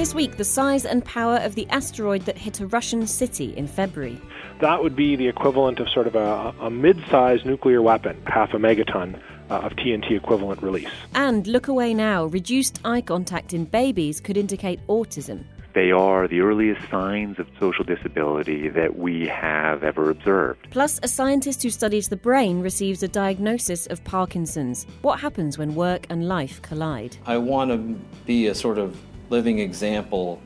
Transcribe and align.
This 0.00 0.14
week, 0.14 0.38
the 0.38 0.44
size 0.44 0.86
and 0.86 1.04
power 1.04 1.36
of 1.42 1.56
the 1.56 1.68
asteroid 1.68 2.22
that 2.22 2.38
hit 2.38 2.58
a 2.60 2.66
Russian 2.66 3.06
city 3.06 3.54
in 3.54 3.66
February. 3.66 4.18
That 4.62 4.82
would 4.82 4.96
be 4.96 5.14
the 5.14 5.28
equivalent 5.28 5.78
of 5.78 5.90
sort 5.90 6.06
of 6.06 6.14
a, 6.14 6.54
a 6.58 6.70
mid 6.70 7.04
sized 7.10 7.44
nuclear 7.44 7.82
weapon, 7.82 8.18
half 8.24 8.54
a 8.54 8.56
megaton 8.56 9.20
uh, 9.50 9.56
of 9.56 9.72
TNT 9.72 10.12
equivalent 10.12 10.62
release. 10.62 10.88
And 11.14 11.46
look 11.46 11.68
away 11.68 11.92
now, 11.92 12.24
reduced 12.24 12.80
eye 12.82 13.02
contact 13.02 13.52
in 13.52 13.66
babies 13.66 14.22
could 14.22 14.38
indicate 14.38 14.80
autism. 14.86 15.44
They 15.74 15.90
are 15.90 16.26
the 16.26 16.40
earliest 16.40 16.80
signs 16.90 17.38
of 17.38 17.46
social 17.60 17.84
disability 17.84 18.70
that 18.70 18.98
we 18.98 19.28
have 19.28 19.84
ever 19.84 20.08
observed. 20.08 20.66
Plus, 20.70 20.98
a 21.02 21.08
scientist 21.08 21.62
who 21.62 21.68
studies 21.68 22.08
the 22.08 22.16
brain 22.16 22.62
receives 22.62 23.02
a 23.02 23.08
diagnosis 23.08 23.86
of 23.88 24.02
Parkinson's. 24.04 24.86
What 25.02 25.20
happens 25.20 25.58
when 25.58 25.74
work 25.74 26.06
and 26.08 26.26
life 26.26 26.62
collide? 26.62 27.18
I 27.26 27.36
want 27.36 27.70
to 27.70 27.78
be 28.24 28.46
a 28.46 28.54
sort 28.54 28.78
of 28.78 28.96
living 29.30 29.60
example 29.60 30.42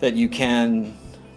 that 0.00 0.14
you 0.14 0.28
can 0.28 0.96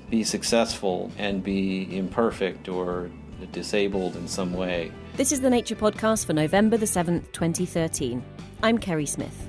be 0.09 0.23
successful 0.23 1.11
and 1.17 1.41
be 1.41 1.97
imperfect 1.97 2.67
or 2.67 3.09
disabled 3.51 4.15
in 4.17 4.27
some 4.27 4.53
way. 4.53 4.91
This 5.15 5.31
is 5.31 5.41
the 5.41 5.49
Nature 5.49 5.75
Podcast 5.75 6.25
for 6.25 6.33
November 6.33 6.77
the 6.77 6.85
7th, 6.85 7.31
2013. 7.31 8.23
I'm 8.61 8.77
Kerri 8.77 9.07
Smith. 9.07 9.47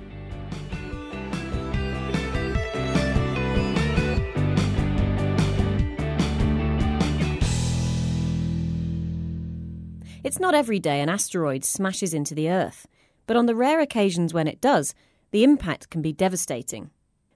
It's 10.23 10.39
not 10.39 10.55
every 10.55 10.79
day 10.79 11.01
an 11.01 11.09
asteroid 11.09 11.65
smashes 11.65 12.15
into 12.15 12.35
the 12.35 12.51
Earth, 12.51 12.87
but 13.27 13.37
on 13.37 13.47
the 13.47 13.55
rare 13.57 13.81
occasions 13.81 14.33
when 14.33 14.47
it 14.47 14.61
does, 14.61 14.95
the 15.33 15.43
impact 15.43 15.91
can 15.91 16.03
be 16.03 16.13
devastating. 16.13 16.91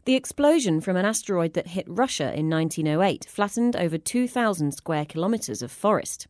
The 0.04 0.14
explosion 0.16 0.82
from 0.82 0.98
an 0.98 1.06
asteroid 1.06 1.54
that 1.54 1.68
hit 1.68 1.86
Russia 1.88 2.34
in 2.34 2.50
1908 2.50 3.24
flattened 3.24 3.74
over 3.74 3.96
2,000 3.96 4.72
square 4.72 5.06
kilometres 5.06 5.62
of 5.62 5.72
forest. 5.72 6.26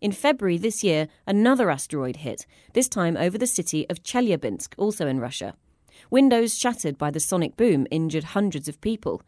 In 0.00 0.10
February 0.10 0.58
this 0.58 0.82
year, 0.82 1.06
another 1.24 1.70
asteroid 1.70 2.16
hit, 2.16 2.46
this 2.72 2.88
time 2.88 3.16
over 3.16 3.38
the 3.38 3.46
city 3.46 3.88
of 3.88 4.02
Chelyabinsk, 4.02 4.74
also 4.76 5.06
in 5.06 5.20
Russia. 5.20 5.54
Windows 6.10 6.58
shattered 6.58 6.98
by 6.98 7.12
the 7.12 7.20
sonic 7.20 7.56
boom 7.56 7.86
injured 7.92 8.24
hundreds 8.24 8.68
of 8.68 8.80
people. 8.80 9.22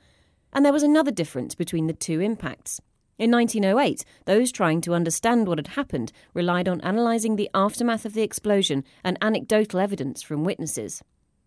And 0.53 0.65
there 0.65 0.73
was 0.73 0.83
another 0.83 1.13
difference 1.13 1.55
between 1.55 1.87
the 1.87 1.93
two 1.93 2.21
impacts. 2.21 2.81
In 3.17 3.31
1908, 3.31 4.05
those 4.25 4.51
trying 4.51 4.81
to 4.81 4.95
understand 4.95 5.47
what 5.47 5.59
had 5.59 5.69
happened 5.69 6.11
relied 6.33 6.67
on 6.67 6.81
analysing 6.81 7.37
the 7.37 7.51
aftermath 7.55 8.05
of 8.05 8.15
the 8.15 8.23
explosion 8.23 8.83
and 9.05 9.17
anecdotal 9.23 9.79
evidence 9.79 10.21
from 10.21 10.43
witnesses. 10.43 11.01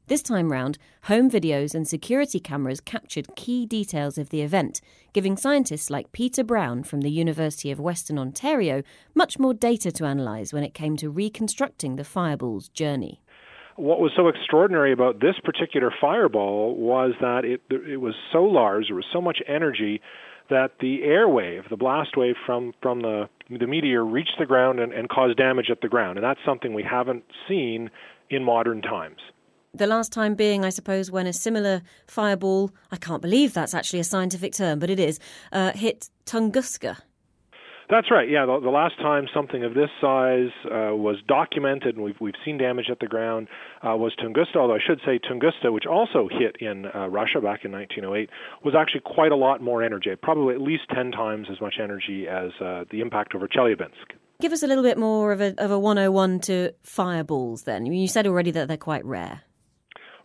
This 0.07 0.21
time 0.21 0.53
round, 0.53 0.77
home 1.03 1.29
videos 1.29 1.75
and 1.75 1.85
security 1.85 2.39
cameras 2.39 2.79
captured 2.79 3.35
key 3.35 3.65
details 3.65 4.17
of 4.17 4.29
the 4.29 4.41
event, 4.41 4.79
giving 5.11 5.35
scientists 5.35 5.89
like 5.89 6.13
Peter 6.13 6.45
Brown 6.45 6.83
from 6.83 7.01
the 7.01 7.11
University 7.11 7.71
of 7.71 7.79
Western 7.81 8.17
Ontario 8.17 8.83
much 9.13 9.37
more 9.37 9.53
data 9.53 9.91
to 9.91 10.05
analyse 10.05 10.53
when 10.53 10.63
it 10.63 10.73
came 10.73 10.95
to 10.95 11.09
reconstructing 11.09 11.97
the 11.97 12.05
fireball's 12.05 12.69
journey. 12.69 13.19
What 13.75 13.99
was 13.99 14.13
so 14.15 14.29
extraordinary 14.29 14.93
about 14.93 15.19
this 15.19 15.35
particular 15.43 15.93
fireball 15.99 16.77
was 16.77 17.11
that 17.19 17.43
it, 17.43 17.59
it 17.69 17.99
was 17.99 18.15
so 18.31 18.45
large, 18.45 18.85
there 18.87 18.95
was 18.95 19.05
so 19.11 19.19
much 19.19 19.39
energy 19.45 19.99
that 20.49 20.71
the 20.79 21.03
air 21.03 21.27
wave, 21.27 21.63
the 21.69 21.75
blast 21.75 22.15
wave 22.15 22.35
from, 22.45 22.73
from 22.81 23.01
the, 23.01 23.27
the 23.49 23.67
meteor 23.67 24.05
reached 24.05 24.35
the 24.39 24.45
ground 24.45 24.79
and, 24.79 24.93
and 24.93 25.09
caused 25.09 25.37
damage 25.37 25.69
at 25.69 25.81
the 25.81 25.89
ground. 25.89 26.17
And 26.17 26.23
that's 26.23 26.39
something 26.45 26.73
we 26.73 26.83
haven't 26.83 27.25
seen 27.49 27.89
in 28.29 28.45
modern 28.45 28.81
times. 28.81 29.19
The 29.77 29.87
last 29.87 30.11
time 30.11 30.35
being, 30.35 30.65
I 30.65 30.69
suppose, 30.69 31.11
when 31.11 31.27
a 31.27 31.33
similar 31.33 31.81
fireball, 32.07 32.71
I 32.91 32.97
can't 32.97 33.21
believe 33.21 33.53
that's 33.53 33.73
actually 33.73 33.99
a 33.99 34.03
scientific 34.03 34.53
term, 34.53 34.79
but 34.79 34.89
it 34.89 34.99
is, 34.99 35.19
uh, 35.51 35.71
hit 35.73 36.09
Tunguska 36.25 36.97
that's 37.89 38.11
right. 38.11 38.29
Yeah, 38.29 38.45
the, 38.45 38.59
the 38.59 38.69
last 38.69 38.97
time 38.97 39.27
something 39.33 39.63
of 39.63 39.73
this 39.73 39.89
size 40.01 40.49
uh, 40.65 40.93
was 40.95 41.17
documented, 41.27 41.95
and 41.95 42.03
we've 42.03 42.19
we've 42.19 42.35
seen 42.43 42.57
damage 42.57 42.87
at 42.91 42.99
the 42.99 43.07
ground, 43.07 43.47
uh, 43.81 43.95
was 43.95 44.13
Tunguska. 44.21 44.57
Although 44.57 44.75
I 44.75 44.79
should 44.85 44.99
say 45.05 45.19
Tunguska, 45.19 45.71
which 45.71 45.85
also 45.85 46.27
hit 46.29 46.57
in 46.59 46.85
uh, 46.87 47.07
Russia 47.07 47.39
back 47.39 47.63
in 47.63 47.71
1908, 47.71 48.29
was 48.63 48.75
actually 48.77 49.01
quite 49.05 49.31
a 49.31 49.35
lot 49.35 49.61
more 49.61 49.83
energy, 49.83 50.09
probably 50.21 50.55
at 50.55 50.61
least 50.61 50.83
10 50.93 51.11
times 51.11 51.47
as 51.49 51.61
much 51.61 51.75
energy 51.81 52.27
as 52.27 52.51
uh, 52.61 52.83
the 52.91 52.99
impact 52.99 53.33
over 53.35 53.47
Chelyabinsk. 53.47 54.17
Give 54.41 54.51
us 54.51 54.63
a 54.63 54.67
little 54.67 54.83
bit 54.83 54.97
more 54.97 55.31
of 55.31 55.39
a 55.39 55.55
of 55.57 55.71
a 55.71 55.79
101 55.79 56.41
to 56.41 56.73
fireballs. 56.81 57.63
Then 57.63 57.85
you 57.85 58.07
said 58.07 58.27
already 58.27 58.51
that 58.51 58.67
they're 58.67 58.77
quite 58.77 59.05
rare. 59.05 59.43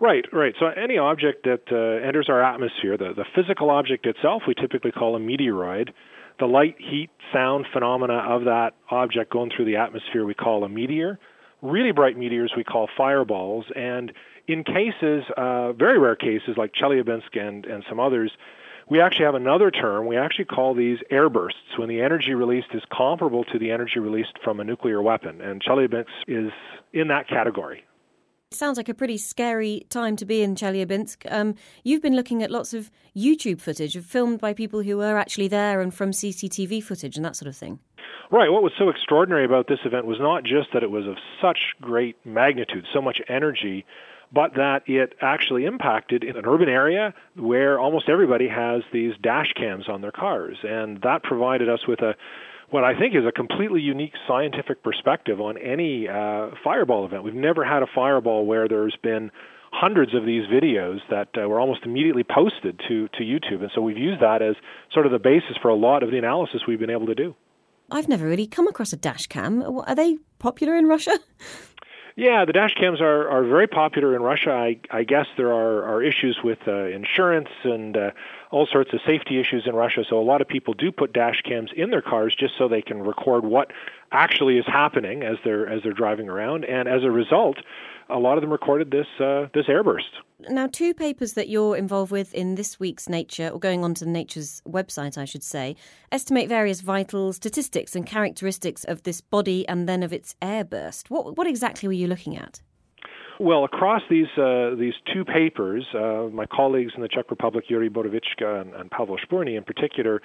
Right, 0.02 0.24
right. 0.32 0.52
So 0.58 0.66
any 0.66 0.98
object 0.98 1.44
that 1.44 1.62
uh, 1.70 2.04
enters 2.04 2.26
our 2.28 2.42
atmosphere, 2.42 2.96
the, 2.98 3.12
the 3.14 3.24
physical 3.36 3.70
object 3.70 4.04
itself, 4.04 4.42
we 4.48 4.54
typically 4.54 4.90
call 4.90 5.14
a 5.14 5.20
meteoroid 5.20 5.90
the 6.40 6.46
light, 6.46 6.74
heat, 6.78 7.10
sound 7.32 7.66
phenomena 7.72 8.14
of 8.14 8.46
that 8.46 8.72
object 8.90 9.30
going 9.30 9.52
through 9.54 9.66
the 9.66 9.76
atmosphere 9.76 10.24
we 10.24 10.34
call 10.34 10.64
a 10.64 10.68
meteor. 10.68 11.20
Really 11.60 11.92
bright 11.92 12.18
meteors 12.18 12.52
we 12.56 12.64
call 12.64 12.88
fireballs. 12.96 13.66
And 13.76 14.12
in 14.48 14.64
cases, 14.64 15.22
uh, 15.36 15.72
very 15.74 16.00
rare 16.00 16.16
cases 16.16 16.56
like 16.56 16.72
Chelyabinsk 16.72 17.38
and, 17.38 17.64
and 17.64 17.84
some 17.88 18.00
others, 18.00 18.32
we 18.90 19.00
actually 19.00 19.26
have 19.26 19.36
another 19.36 19.70
term. 19.70 20.08
We 20.08 20.16
actually 20.16 20.46
call 20.46 20.74
these 20.74 20.98
airbursts 21.12 21.78
when 21.78 21.88
the 21.88 22.00
energy 22.00 22.34
released 22.34 22.68
is 22.74 22.82
comparable 22.92 23.44
to 23.44 23.58
the 23.60 23.70
energy 23.70 24.00
released 24.00 24.36
from 24.42 24.58
a 24.58 24.64
nuclear 24.64 25.00
weapon. 25.00 25.40
And 25.40 25.62
Chelyabinsk 25.62 26.06
is 26.26 26.50
in 26.92 27.06
that 27.08 27.28
category. 27.28 27.84
Sounds 28.54 28.76
like 28.76 28.88
a 28.88 28.94
pretty 28.94 29.18
scary 29.18 29.86
time 29.88 30.16
to 30.16 30.24
be 30.24 30.42
in 30.42 30.54
Chelyabinsk. 30.54 31.30
Um, 31.30 31.54
you've 31.84 32.02
been 32.02 32.16
looking 32.16 32.42
at 32.42 32.50
lots 32.50 32.74
of 32.74 32.90
YouTube 33.16 33.60
footage 33.60 33.98
filmed 34.04 34.40
by 34.40 34.52
people 34.52 34.82
who 34.82 34.96
were 34.98 35.16
actually 35.16 35.48
there 35.48 35.80
and 35.80 35.92
from 35.92 36.10
CCTV 36.10 36.82
footage 36.82 37.16
and 37.16 37.24
that 37.24 37.36
sort 37.36 37.48
of 37.48 37.56
thing. 37.56 37.78
Right. 38.30 38.50
What 38.50 38.62
was 38.62 38.72
so 38.78 38.88
extraordinary 38.88 39.44
about 39.44 39.68
this 39.68 39.80
event 39.84 40.06
was 40.06 40.18
not 40.18 40.42
just 40.42 40.68
that 40.72 40.82
it 40.82 40.90
was 40.90 41.06
of 41.06 41.16
such 41.40 41.58
great 41.80 42.16
magnitude, 42.24 42.86
so 42.92 43.02
much 43.02 43.20
energy, 43.28 43.84
but 44.32 44.54
that 44.54 44.82
it 44.86 45.14
actually 45.20 45.66
impacted 45.66 46.24
in 46.24 46.36
an 46.36 46.46
urban 46.46 46.68
area 46.68 47.12
where 47.36 47.78
almost 47.78 48.08
everybody 48.08 48.48
has 48.48 48.82
these 48.92 49.12
dash 49.22 49.52
cams 49.54 49.88
on 49.88 50.00
their 50.00 50.12
cars. 50.12 50.56
And 50.62 51.00
that 51.02 51.22
provided 51.22 51.68
us 51.68 51.86
with 51.86 52.00
a 52.00 52.14
what 52.72 52.84
I 52.84 52.98
think 52.98 53.14
is 53.14 53.24
a 53.26 53.32
completely 53.32 53.80
unique 53.82 54.14
scientific 54.26 54.82
perspective 54.82 55.40
on 55.40 55.58
any 55.58 56.08
uh, 56.08 56.48
fireball 56.64 57.04
event. 57.04 57.22
We've 57.22 57.34
never 57.34 57.64
had 57.64 57.82
a 57.82 57.86
fireball 57.94 58.46
where 58.46 58.66
there's 58.66 58.96
been 59.02 59.30
hundreds 59.72 60.14
of 60.14 60.24
these 60.24 60.44
videos 60.46 60.98
that 61.10 61.28
uh, 61.36 61.46
were 61.48 61.60
almost 61.60 61.84
immediately 61.84 62.24
posted 62.24 62.80
to, 62.88 63.08
to 63.08 63.20
YouTube. 63.20 63.60
And 63.60 63.70
so 63.74 63.82
we've 63.82 63.98
used 63.98 64.22
that 64.22 64.40
as 64.40 64.56
sort 64.92 65.06
of 65.06 65.12
the 65.12 65.18
basis 65.18 65.56
for 65.60 65.68
a 65.68 65.74
lot 65.74 66.02
of 66.02 66.10
the 66.10 66.18
analysis 66.18 66.62
we've 66.66 66.80
been 66.80 66.90
able 66.90 67.06
to 67.06 67.14
do. 67.14 67.34
I've 67.90 68.08
never 68.08 68.26
really 68.26 68.46
come 68.46 68.66
across 68.68 68.92
a 68.94 68.96
dash 68.96 69.26
cam. 69.26 69.62
Are 69.62 69.94
they 69.94 70.16
popular 70.38 70.74
in 70.74 70.86
Russia? 70.86 71.18
Yeah, 72.14 72.44
the 72.44 72.52
dash 72.52 72.74
cams 72.74 73.00
are, 73.00 73.28
are 73.28 73.44
very 73.44 73.66
popular 73.66 74.14
in 74.14 74.22
Russia. 74.22 74.50
I, 74.50 74.78
I 74.90 75.04
guess 75.04 75.26
there 75.36 75.52
are, 75.52 75.82
are 75.84 76.02
issues 76.02 76.38
with 76.44 76.58
uh, 76.66 76.84
insurance 76.88 77.48
and 77.64 77.96
uh, 77.96 78.10
all 78.52 78.68
sorts 78.70 78.92
of 78.92 79.00
safety 79.04 79.40
issues 79.40 79.64
in 79.66 79.74
Russia. 79.74 80.04
So 80.08 80.20
a 80.20 80.22
lot 80.22 80.40
of 80.40 80.46
people 80.46 80.74
do 80.74 80.92
put 80.92 81.12
dash 81.12 81.42
cams 81.42 81.70
in 81.74 81.90
their 81.90 82.02
cars 82.02 82.36
just 82.38 82.54
so 82.58 82.68
they 82.68 82.82
can 82.82 83.02
record 83.02 83.44
what 83.44 83.72
actually 84.12 84.58
is 84.58 84.66
happening 84.66 85.22
as 85.22 85.38
they're 85.44 85.68
as 85.68 85.82
they're 85.82 85.92
driving 85.92 86.28
around. 86.28 86.64
And 86.64 86.86
as 86.86 87.02
a 87.02 87.10
result, 87.10 87.56
a 88.10 88.18
lot 88.18 88.36
of 88.36 88.42
them 88.42 88.52
recorded 88.52 88.90
this 88.90 89.06
uh, 89.18 89.48
this 89.54 89.66
airburst. 89.66 90.12
Now, 90.50 90.66
two 90.66 90.92
papers 90.92 91.32
that 91.34 91.48
you're 91.48 91.76
involved 91.76 92.12
with 92.12 92.34
in 92.34 92.56
this 92.56 92.78
week's 92.78 93.08
Nature, 93.08 93.48
or 93.48 93.60
going 93.60 93.84
on 93.84 93.94
to 93.94 94.06
Nature's 94.06 94.60
website, 94.68 95.16
I 95.16 95.24
should 95.24 95.44
say, 95.44 95.76
estimate 96.10 96.48
various 96.48 96.80
vital 96.80 97.32
statistics 97.32 97.94
and 97.94 98.04
characteristics 98.04 98.84
of 98.84 99.04
this 99.04 99.20
body 99.20 99.66
and 99.68 99.88
then 99.88 100.02
of 100.02 100.12
its 100.12 100.34
airburst. 100.42 101.10
What 101.10 101.36
what 101.36 101.46
exactly 101.46 101.88
were 101.88 101.94
you 101.94 102.06
looking 102.06 102.36
at? 102.36 102.60
Well, 103.42 103.64
across 103.64 104.02
these 104.08 104.28
uh, 104.38 104.76
these 104.78 104.94
two 105.12 105.24
papers, 105.24 105.84
uh, 105.96 106.28
my 106.32 106.46
colleagues 106.46 106.92
in 106.94 107.02
the 107.02 107.08
Czech 107.08 107.28
Republic, 107.28 107.64
Yuri 107.66 107.90
Borovicka 107.90 108.60
and, 108.60 108.72
and 108.72 108.88
Pavel 108.88 109.16
Spurny 109.18 109.56
in 109.56 109.64
particular, 109.64 110.22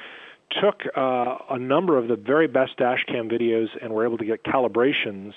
took 0.62 0.84
uh, 0.96 1.38
a 1.50 1.58
number 1.58 1.98
of 1.98 2.10
the 2.10 2.16
very 2.16 2.46
best 2.46 2.78
dashcam 2.78 3.32
videos 3.32 3.70
and 3.82 3.92
were 3.92 4.06
able 4.06 4.20
to 4.20 4.26
get 4.26 4.44
calibrations, 4.44 5.32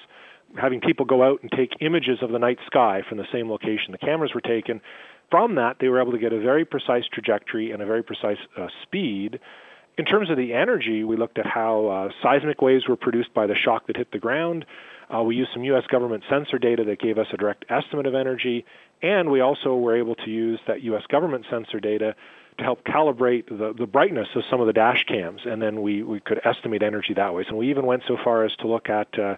having 0.61 0.83
people 0.83 1.07
go 1.07 1.23
out 1.23 1.41
and 1.41 1.51
take 1.53 1.71
images 1.81 2.19
of 2.21 2.33
the 2.33 2.39
night 2.39 2.59
sky 2.67 3.01
from 3.09 3.17
the 3.17 3.25
same 3.33 3.51
location 3.51 3.93
the 3.93 3.99
cameras 3.99 4.33
were 4.35 4.43
taken. 4.43 4.83
From 5.31 5.55
that, 5.55 5.77
they 5.81 5.89
were 5.89 6.03
able 6.03 6.13
to 6.13 6.19
get 6.19 6.35
a 6.35 6.39
very 6.39 6.67
precise 6.67 7.05
trajectory 7.11 7.71
and 7.71 7.81
a 7.81 7.87
very 7.87 8.03
precise 8.03 8.37
uh, 8.59 8.67
speed. 8.83 9.41
In 9.97 10.05
terms 10.05 10.29
of 10.29 10.37
the 10.37 10.53
energy, 10.53 11.03
we 11.03 11.17
looked 11.17 11.39
at 11.39 11.47
how 11.47 11.87
uh, 11.87 12.13
seismic 12.23 12.61
waves 12.61 12.87
were 12.87 12.97
produced 12.97 13.33
by 13.33 13.47
the 13.47 13.55
shock 13.55 13.87
that 13.87 13.97
hit 13.97 14.13
the 14.13 14.19
ground. 14.19 14.67
Uh, 15.13 15.23
we 15.23 15.37
used 15.37 15.51
some 15.53 15.65
U.S. 15.65 15.85
government 15.91 16.23
sensor 16.31 16.59
data 16.59 16.85
that 16.85 17.01
gave 17.01 17.19
us 17.19 17.27
a 17.33 17.37
direct 17.37 17.65
estimate 17.69 18.07
of 18.07 18.15
energy, 18.15 18.65
and 19.03 19.31
we 19.31 19.41
also 19.41 19.75
were 19.77 19.97
able 19.97 20.15
to 20.15 20.31
use 20.31 20.61
that 20.67 20.83
U.S. 20.83 21.03
government 21.09 21.47
sensor 21.51 21.81
data 21.81 22.15
to 22.59 22.65
help 22.65 22.85
calibrate 22.85 23.49
the, 23.49 23.75
the 23.77 23.87
brightness 23.87 24.29
of 24.37 24.43
some 24.51 24.61
of 24.61 24.67
the 24.67 24.73
dash 24.73 25.05
cams, 25.05 25.41
and 25.45 25.61
then 25.61 25.83
we, 25.83 26.03
we 26.03 26.21
could 26.21 26.41
estimate 26.45 26.83
energy 26.83 27.15
that 27.15 27.35
way. 27.35 27.45
So 27.49 27.57
we 27.57 27.71
even 27.71 27.87
went 27.87 28.03
so 28.07 28.17
far 28.23 28.45
as 28.45 28.55
to 28.57 28.69
look 28.69 28.89
at 28.89 29.19
uh, 29.19 29.37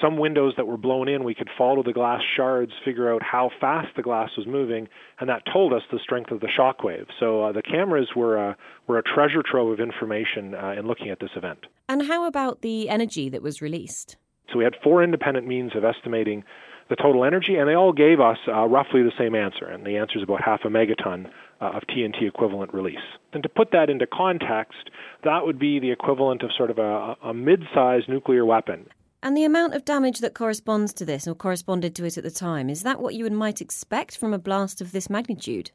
some 0.00 0.18
windows 0.18 0.54
that 0.56 0.66
were 0.66 0.76
blown 0.76 1.08
in, 1.08 1.24
we 1.24 1.34
could 1.34 1.48
follow 1.56 1.82
the 1.82 1.92
glass 1.92 2.22
shards, 2.36 2.72
figure 2.84 3.12
out 3.12 3.22
how 3.22 3.50
fast 3.60 3.94
the 3.96 4.02
glass 4.02 4.30
was 4.36 4.46
moving, 4.46 4.88
and 5.20 5.28
that 5.28 5.42
told 5.50 5.72
us 5.72 5.82
the 5.90 5.98
strength 5.98 6.30
of 6.30 6.40
the 6.40 6.48
shock 6.48 6.82
wave. 6.82 7.06
So 7.18 7.44
uh, 7.44 7.52
the 7.52 7.62
cameras 7.62 8.10
were 8.14 8.36
a, 8.36 8.56
were 8.86 8.98
a 8.98 9.02
treasure 9.02 9.42
trove 9.42 9.72
of 9.72 9.80
information 9.80 10.54
uh, 10.54 10.74
in 10.76 10.86
looking 10.86 11.08
at 11.08 11.20
this 11.20 11.30
event. 11.36 11.66
And 11.88 12.06
how 12.06 12.26
about 12.26 12.62
the 12.62 12.88
energy 12.88 13.28
that 13.28 13.42
was 13.42 13.62
released? 13.62 14.16
So 14.50 14.58
we 14.58 14.64
had 14.64 14.74
four 14.82 15.02
independent 15.02 15.46
means 15.46 15.74
of 15.74 15.84
estimating 15.84 16.44
the 16.88 16.96
total 16.96 17.24
energy, 17.24 17.56
and 17.56 17.68
they 17.68 17.74
all 17.74 17.92
gave 17.92 18.20
us 18.20 18.38
uh, 18.46 18.64
roughly 18.66 19.02
the 19.02 19.12
same 19.18 19.34
answer. 19.34 19.66
And 19.66 19.84
the 19.84 19.96
answer 19.96 20.18
is 20.18 20.22
about 20.22 20.42
half 20.42 20.60
a 20.64 20.68
megaton 20.68 21.28
uh, 21.60 21.70
of 21.70 21.82
TNT 21.88 22.28
equivalent 22.28 22.72
release. 22.72 22.98
And 23.32 23.42
to 23.42 23.48
put 23.48 23.72
that 23.72 23.90
into 23.90 24.06
context, 24.06 24.90
that 25.24 25.44
would 25.44 25.58
be 25.58 25.80
the 25.80 25.90
equivalent 25.90 26.42
of 26.42 26.50
sort 26.56 26.70
of 26.70 26.78
a, 26.78 27.16
a 27.24 27.34
mid 27.34 27.64
sized 27.74 28.08
nuclear 28.08 28.44
weapon. 28.44 28.86
And 29.22 29.36
the 29.36 29.44
amount 29.44 29.74
of 29.74 29.84
damage 29.84 30.20
that 30.20 30.34
corresponds 30.34 30.92
to 30.94 31.04
this 31.04 31.26
or 31.26 31.34
corresponded 31.34 31.96
to 31.96 32.04
it 32.04 32.16
at 32.16 32.22
the 32.22 32.30
time, 32.30 32.70
is 32.70 32.82
that 32.84 33.00
what 33.00 33.14
you 33.14 33.28
might 33.30 33.60
expect 33.60 34.16
from 34.16 34.32
a 34.32 34.38
blast 34.38 34.80
of 34.80 34.92
this 34.92 35.10
magnitude? 35.10 35.72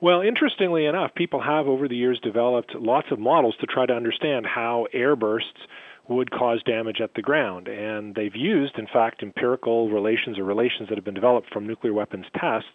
Well, 0.00 0.22
interestingly 0.22 0.86
enough, 0.86 1.14
people 1.14 1.40
have 1.42 1.66
over 1.66 1.88
the 1.88 1.96
years 1.96 2.18
developed 2.22 2.74
lots 2.74 3.08
of 3.10 3.18
models 3.18 3.56
to 3.60 3.66
try 3.66 3.86
to 3.86 3.92
understand 3.92 4.46
how 4.46 4.86
airbursts 4.94 5.66
would 6.08 6.30
cause 6.30 6.62
damage 6.64 7.00
at 7.00 7.14
the 7.14 7.22
ground. 7.22 7.68
And 7.68 8.14
they've 8.14 8.36
used, 8.36 8.78
in 8.78 8.86
fact, 8.86 9.22
empirical 9.22 9.90
relations 9.90 10.38
or 10.38 10.44
relations 10.44 10.88
that 10.88 10.98
have 10.98 11.04
been 11.04 11.14
developed 11.14 11.52
from 11.52 11.66
nuclear 11.66 11.92
weapons 11.92 12.26
tests 12.38 12.68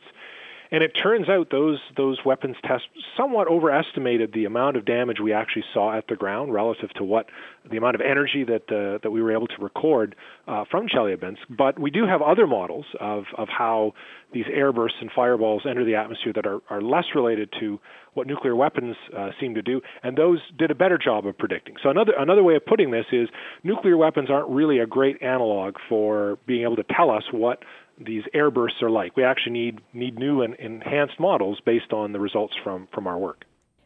and 0.72 0.84
it 0.84 0.90
turns 0.90 1.28
out 1.30 1.50
those 1.50 1.80
those 1.98 2.20
weapons 2.26 2.56
tests 2.64 2.88
somewhat 3.18 3.48
overestimated 3.48 4.34
the 4.34 4.46
amount 4.46 4.78
of 4.78 4.86
damage 4.86 5.20
we 5.20 5.34
actually 5.34 5.64
saw 5.74 5.98
at 5.98 6.08
the 6.08 6.16
ground 6.16 6.54
relative 6.54 6.90
to 6.94 7.04
what 7.04 7.28
the 7.70 7.78
amount 7.78 7.96
of 7.96 8.02
energy 8.02 8.44
that 8.44 8.64
uh, 8.72 9.00
that 9.02 9.12
we 9.12 9.22
were 9.22 9.32
able 9.32 9.48
to 9.48 9.62
record 9.62 10.16
uh, 10.48 10.66
from 10.70 10.88
Chelyabinsk. 10.88 11.38
But 11.50 11.80
we 11.80 11.92
do 11.92 12.06
have 12.06 12.22
other 12.22 12.48
models 12.48 12.86
of 13.00 13.26
of 13.38 13.48
how 13.50 13.94
these 14.32 14.46
airbursts 14.46 15.02
and 15.02 15.10
fireballs 15.16 15.64
enter 15.68 15.84
the 15.84 15.96
atmosphere 15.96 16.34
that 16.34 16.46
are, 16.46 16.60
are 16.70 16.82
less 16.82 17.06
related 17.16 17.52
to 17.60 17.80
what 18.14 18.28
nuclear 18.28 18.56
weapons 18.56 18.96
uh, 19.18 19.30
seem 19.40 19.56
to 19.56 19.62
do, 19.62 19.82
and 20.04 20.18
those 20.18 20.40
did 20.58 20.72
a 20.72 20.76
better 20.76 20.98
job 20.98 21.26
of 21.26 21.38
predicting. 21.38 21.76
So 21.82 21.90
another 21.90 22.14
another 22.18 22.44
way 22.44 22.56
of 22.56 22.66
putting 22.66 22.92
this 22.92 23.06
is 23.12 23.28
nuclear 23.64 23.98
weapons 23.98 24.30
aren't 24.30 24.50
really 24.50 24.80
a 24.80 24.86
great 24.86 25.22
analog 25.22 25.76
for 25.88 26.38
being 26.46 26.64
able 26.64 26.76
to 26.76 26.86
tell 26.96 27.10
us 27.10 27.24
what 27.32 27.64
these 28.00 28.24
airbursts 28.34 28.82
are 28.82 28.90
like. 28.90 29.16
We 29.16 29.24
actually 29.24 29.54
need 29.54 29.82
need 29.94 30.18
new 30.18 30.42
and 30.42 30.56
enhanced 30.56 31.20
models 31.20 31.60
based 31.66 31.94
on 31.94 32.14
the 32.14 32.20
results 32.20 32.56
from 32.64 32.88
from 32.94 33.08
our 33.08 33.18
work. 33.18 33.46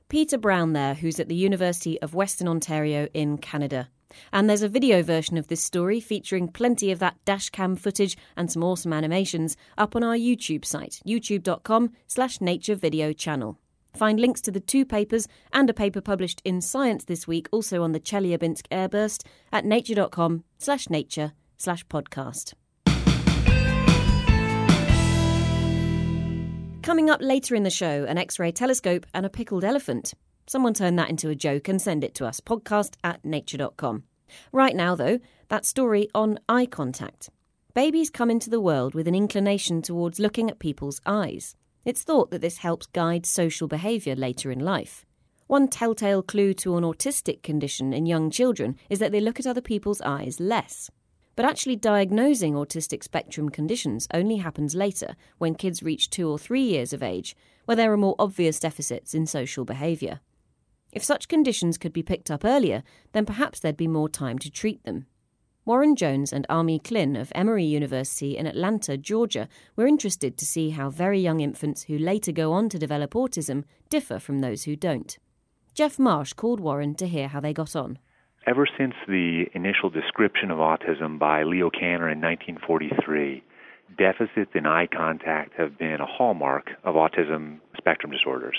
Peter 0.10 0.38
Brown 0.38 0.74
there, 0.74 0.94
who's 0.94 1.20
at 1.20 1.28
the 1.28 1.36
University 1.36 2.00
of 2.02 2.14
Western 2.14 2.48
Ontario 2.48 3.08
in 3.14 3.38
Canada. 3.38 3.90
And 4.32 4.48
there's 4.48 4.62
a 4.62 4.70
video 4.70 5.02
version 5.02 5.38
of 5.38 5.48
this 5.48 5.64
story 5.64 6.00
featuring 6.00 6.48
plenty 6.48 6.92
of 6.92 7.00
that 7.00 7.18
dashcam 7.26 7.80
footage 7.80 8.16
and 8.38 8.52
some 8.52 8.64
awesome 8.64 8.94
animations 8.94 9.58
up 9.76 9.96
on 9.96 10.04
our 10.04 10.16
YouTube 10.16 10.66
site, 10.66 11.00
youtube.com 11.06 11.94
slash 12.06 12.40
nature 12.40 12.76
video 12.76 13.12
channel. 13.12 13.58
Find 13.96 14.20
links 14.20 14.42
to 14.42 14.52
the 14.52 14.60
two 14.60 14.86
papers 14.86 15.28
and 15.52 15.70
a 15.70 15.74
paper 15.74 16.02
published 16.02 16.42
in 16.44 16.62
Science 16.62 17.06
this 17.06 17.28
week, 17.28 17.48
also 17.52 17.84
on 17.84 17.92
the 17.92 18.00
Chelyabinsk 18.00 18.68
airburst, 18.72 19.24
at 19.52 19.66
nature.com 19.66 20.44
slash 20.58 20.90
nature 20.90 21.34
slash 21.58 21.86
podcast. 21.88 22.54
Coming 26.84 27.10
up 27.10 27.22
later 27.22 27.56
in 27.56 27.64
the 27.64 27.70
show, 27.70 28.04
an 28.04 28.18
X 28.18 28.38
ray 28.38 28.52
telescope 28.52 29.06
and 29.14 29.26
a 29.26 29.30
pickled 29.30 29.64
elephant. 29.64 30.14
Someone 30.48 30.74
turn 30.74 30.98
that 30.98 31.10
into 31.10 31.30
a 31.30 31.36
joke 31.36 31.70
and 31.70 31.82
send 31.82 32.04
it 32.04 32.14
to 32.16 32.26
us, 32.26 32.42
podcast 32.42 32.96
at 33.06 33.24
nature.com. 33.24 34.04
Right 34.52 34.76
now, 34.76 34.94
though, 34.94 35.20
that 35.48 35.66
story 35.66 36.10
on 36.14 36.40
eye 36.50 36.66
contact. 36.66 37.30
Babies 37.74 38.10
come 38.10 38.30
into 38.30 38.50
the 38.50 38.60
world 38.60 38.96
with 38.96 39.08
an 39.08 39.16
inclination 39.16 39.82
towards 39.82 40.20
looking 40.20 40.50
at 40.50 40.60
people's 40.60 41.00
eyes. 41.06 41.56
It's 41.86 42.04
thought 42.04 42.32
that 42.32 42.42
this 42.42 42.58
helps 42.58 42.88
guide 42.88 43.26
social 43.26 43.70
behaviour 43.70 44.14
later 44.14 44.52
in 44.52 44.60
life. 44.60 45.06
One 45.48 45.70
telltale 45.70 46.22
clue 46.22 46.54
to 46.56 46.76
an 46.76 46.84
autistic 46.84 47.44
condition 47.44 47.94
in 47.94 48.06
young 48.06 48.30
children 48.30 48.76
is 48.90 49.00
that 49.00 49.14
they 49.14 49.22
look 49.22 49.40
at 49.40 49.48
other 49.48 49.62
people's 49.62 50.02
eyes 50.02 50.38
less. 50.38 50.92
But 51.36 51.46
actually, 51.46 51.76
diagnosing 51.76 52.54
autistic 52.54 53.04
spectrum 53.04 53.50
conditions 53.50 54.08
only 54.14 54.38
happens 54.38 54.76
later, 54.76 55.16
when 55.40 55.56
kids 55.56 55.82
reach 55.82 56.10
two 56.10 56.30
or 56.30 56.38
three 56.38 56.62
years 56.62 56.94
of 56.94 57.02
age, 57.02 57.36
where 57.66 57.76
there 57.76 57.92
are 57.92 57.98
more 57.98 58.16
obvious 58.20 58.60
deficits 58.60 59.14
in 59.14 59.26
social 59.26 59.66
behaviour. 59.66 60.20
If 60.92 61.04
such 61.04 61.28
conditions 61.28 61.80
could 61.80 61.92
be 61.92 62.04
picked 62.04 62.30
up 62.30 62.46
earlier, 62.46 62.84
then 63.14 63.26
perhaps 63.26 63.60
there'd 63.60 63.76
be 63.76 63.88
more 63.88 64.10
time 64.10 64.38
to 64.40 64.52
treat 64.52 64.84
them. 64.84 65.08
Warren 65.66 65.96
Jones 65.96 66.34
and 66.34 66.46
Ami 66.50 66.78
Klin 66.78 67.20
of 67.20 67.32
Emory 67.34 67.64
University 67.64 68.38
in 68.38 68.46
Atlanta, 68.46 68.98
Georgia, 68.98 69.48
were 69.76 69.88
interested 69.88 70.38
to 70.38 70.46
see 70.46 70.72
how 70.72 70.90
very 70.90 71.20
young 71.20 71.40
infants 71.40 71.84
who 71.84 71.98
later 71.98 72.34
go 72.34 72.52
on 72.52 72.68
to 72.70 72.78
develop 72.78 73.12
autism 73.14 73.64
differ 73.90 74.20
from 74.20 74.40
those 74.40 74.66
who 74.66 74.76
don't. 74.76 75.18
Geoff 75.74 75.98
Marsh 75.98 76.34
called 76.34 76.60
Warren 76.60 76.94
to 76.96 77.08
hear 77.08 77.30
how 77.30 77.40
they 77.40 77.54
got 77.54 77.76
on. 77.76 77.98
Ever 78.46 78.68
since 78.78 78.94
the 79.08 79.46
initial 79.54 79.90
description 79.90 80.52
of 80.52 80.58
autism 80.58 81.18
by 81.18 81.44
Leo 81.44 81.70
Kanner 81.70 82.12
in 82.12 82.20
1943, 82.20 83.42
deficits 83.98 84.52
in 84.54 84.66
eye 84.66 84.88
contact 84.88 85.54
have 85.58 85.78
been 85.78 86.02
a 86.02 86.06
hallmark 86.06 86.72
of 86.84 86.96
autism 86.96 87.60
spectrum 87.78 88.12
disorders. 88.12 88.58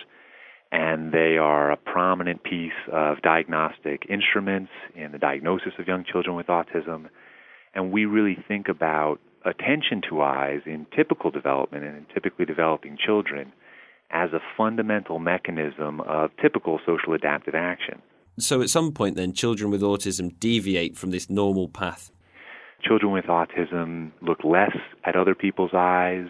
And 0.72 1.12
they 1.12 1.36
are 1.36 1.70
a 1.70 1.76
prominent 1.76 2.42
piece 2.44 2.72
of 2.90 3.20
diagnostic 3.20 4.06
instruments 4.08 4.70
in 4.96 5.12
the 5.12 5.18
diagnosis 5.18 5.74
of 5.78 5.86
young 5.86 6.04
children 6.10 6.34
with 6.34 6.46
autism. 6.46 7.10
And 7.74 7.92
we 7.92 8.06
really 8.06 8.38
think 8.48 8.68
about 8.68 9.18
attention 9.44 10.00
to 10.08 10.22
eyes 10.22 10.62
in 10.64 10.86
typical 10.96 11.30
development 11.30 11.84
and 11.84 11.94
in 11.94 12.06
typically 12.14 12.46
developing 12.46 12.96
children 12.96 13.52
as 14.10 14.32
a 14.32 14.40
fundamental 14.56 15.18
mechanism 15.18 16.00
of 16.00 16.30
typical 16.40 16.80
social 16.86 17.12
adaptive 17.12 17.54
action. 17.54 18.00
So 18.38 18.62
at 18.62 18.70
some 18.70 18.92
point, 18.92 19.16
then, 19.16 19.32
children 19.32 19.70
with 19.70 19.82
autism 19.82 20.38
deviate 20.40 20.96
from 20.96 21.10
this 21.10 21.30
normal 21.30 21.68
path. 21.68 22.10
Children 22.82 23.12
with 23.12 23.26
autism 23.26 24.12
look 24.20 24.42
less 24.44 24.76
at 25.04 25.16
other 25.16 25.34
people's 25.34 25.70
eyes. 25.72 26.26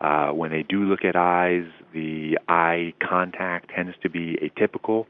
Uh, 0.00 0.30
when 0.30 0.50
they 0.50 0.62
do 0.62 0.84
look 0.84 1.04
at 1.04 1.16
eyes, 1.16 1.64
the 1.92 2.38
eye 2.48 2.94
contact 3.06 3.70
tends 3.74 3.94
to 4.02 4.08
be 4.08 4.38
atypical. 4.42 5.06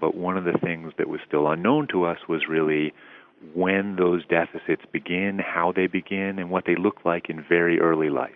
But 0.00 0.16
one 0.16 0.36
of 0.36 0.44
the 0.44 0.58
things 0.62 0.92
that 0.98 1.08
was 1.08 1.20
still 1.26 1.48
unknown 1.48 1.88
to 1.92 2.04
us 2.04 2.18
was 2.28 2.42
really 2.48 2.92
when 3.54 3.96
those 3.96 4.24
deficits 4.26 4.82
begin, 4.92 5.38
how 5.38 5.72
they 5.74 5.86
begin, 5.86 6.38
and 6.38 6.50
what 6.50 6.64
they 6.66 6.76
look 6.76 7.04
like 7.04 7.28
in 7.28 7.44
very 7.46 7.78
early 7.78 8.08
life. 8.08 8.32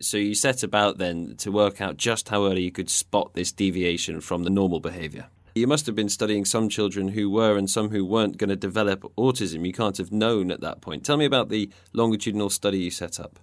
So 0.00 0.16
you 0.16 0.34
set 0.34 0.62
about 0.62 0.98
then 0.98 1.34
to 1.38 1.52
work 1.52 1.80
out 1.80 1.96
just 1.96 2.28
how 2.28 2.46
early 2.46 2.62
you 2.62 2.72
could 2.72 2.88
spot 2.88 3.34
this 3.34 3.52
deviation 3.52 4.20
from 4.20 4.44
the 4.44 4.50
normal 4.50 4.80
behaviour. 4.80 5.26
You 5.54 5.66
must 5.66 5.86
have 5.86 5.94
been 5.94 6.08
studying 6.08 6.44
some 6.44 6.68
children 6.68 7.08
who 7.08 7.30
were 7.30 7.56
and 7.56 7.68
some 7.68 7.90
who 7.90 8.04
weren't 8.04 8.36
going 8.36 8.50
to 8.50 8.56
develop 8.56 9.02
autism. 9.16 9.66
You 9.66 9.72
can't 9.72 9.96
have 9.98 10.12
known 10.12 10.50
at 10.50 10.60
that 10.60 10.80
point. 10.80 11.04
Tell 11.04 11.16
me 11.16 11.24
about 11.24 11.48
the 11.48 11.70
longitudinal 11.92 12.50
study 12.50 12.78
you 12.78 12.90
set 12.90 13.18
up. 13.18 13.38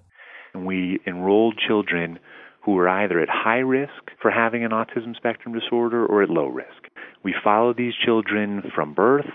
We 0.55 0.99
enrolled 1.05 1.59
children 1.67 2.19
who 2.63 2.73
were 2.73 2.87
either 2.87 3.19
at 3.19 3.29
high 3.29 3.59
risk 3.59 4.11
for 4.21 4.31
having 4.31 4.63
an 4.63 4.71
autism 4.71 5.15
spectrum 5.15 5.53
disorder 5.53 6.05
or 6.05 6.23
at 6.23 6.29
low 6.29 6.47
risk. 6.47 6.69
We 7.23 7.35
followed 7.43 7.77
these 7.77 7.93
children 8.03 8.71
from 8.73 8.93
birth. 8.93 9.29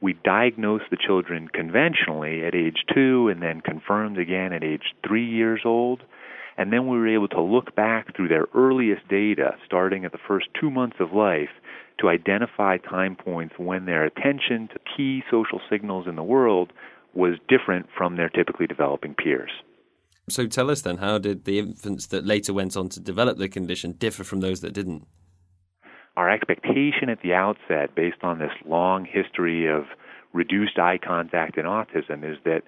We 0.00 0.14
diagnosed 0.24 0.84
the 0.90 0.96
children 0.96 1.48
conventionally 1.48 2.44
at 2.44 2.54
age 2.54 2.84
two 2.92 3.28
and 3.28 3.42
then 3.42 3.60
confirmed 3.60 4.18
again 4.18 4.52
at 4.52 4.64
age 4.64 4.94
three 5.06 5.26
years 5.26 5.62
old. 5.64 6.02
And 6.56 6.72
then 6.72 6.86
we 6.86 6.96
were 6.96 7.08
able 7.08 7.28
to 7.28 7.40
look 7.40 7.74
back 7.74 8.14
through 8.14 8.28
their 8.28 8.46
earliest 8.54 9.06
data, 9.08 9.56
starting 9.66 10.04
at 10.04 10.12
the 10.12 10.18
first 10.28 10.46
two 10.58 10.70
months 10.70 10.96
of 11.00 11.12
life, 11.12 11.50
to 12.00 12.08
identify 12.08 12.76
time 12.78 13.16
points 13.16 13.54
when 13.58 13.86
their 13.86 14.04
attention 14.04 14.68
to 14.68 14.78
key 14.96 15.22
social 15.30 15.60
signals 15.70 16.06
in 16.06 16.16
the 16.16 16.22
world 16.22 16.72
was 17.12 17.34
different 17.48 17.86
from 17.96 18.16
their 18.16 18.28
typically 18.28 18.66
developing 18.66 19.14
peers. 19.14 19.50
So 20.28 20.46
tell 20.46 20.70
us 20.70 20.82
then, 20.82 20.96
how 20.98 21.18
did 21.18 21.44
the 21.44 21.58
infants 21.58 22.06
that 22.06 22.24
later 22.24 22.52
went 22.52 22.76
on 22.76 22.88
to 22.90 23.00
develop 23.00 23.38
the 23.38 23.48
condition 23.48 23.92
differ 23.92 24.24
from 24.24 24.40
those 24.40 24.60
that 24.62 24.72
didn't? 24.72 25.06
Our 26.16 26.30
expectation 26.30 27.10
at 27.10 27.20
the 27.22 27.34
outset, 27.34 27.94
based 27.94 28.22
on 28.22 28.38
this 28.38 28.52
long 28.64 29.04
history 29.04 29.66
of 29.66 29.84
reduced 30.32 30.78
eye 30.78 30.98
contact 30.98 31.58
in 31.58 31.66
autism, 31.66 32.24
is 32.24 32.38
that 32.44 32.62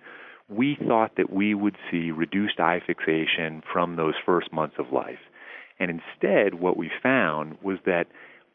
we 0.48 0.76
thought 0.86 1.12
that 1.16 1.32
we 1.32 1.54
would 1.54 1.76
see 1.90 2.10
reduced 2.10 2.60
eye 2.60 2.80
fixation 2.86 3.62
from 3.72 3.96
those 3.96 4.14
first 4.24 4.52
months 4.52 4.76
of 4.78 4.92
life. 4.92 5.18
And 5.78 5.90
instead, 5.90 6.54
what 6.54 6.76
we 6.76 6.90
found 7.02 7.58
was 7.62 7.78
that 7.84 8.06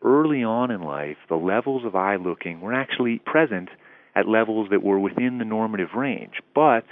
early 0.01 0.43
on 0.43 0.71
in 0.71 0.81
life, 0.81 1.17
the 1.29 1.35
levels 1.35 1.85
of 1.85 1.95
eye 1.95 2.15
looking 2.15 2.61
were 2.61 2.73
actually 2.73 3.19
present 3.25 3.69
at 4.15 4.27
levels 4.27 4.69
that 4.71 4.83
were 4.83 4.99
within 4.99 5.37
the 5.37 5.45
normative 5.45 5.93
range. 5.95 6.35
But 6.55 6.85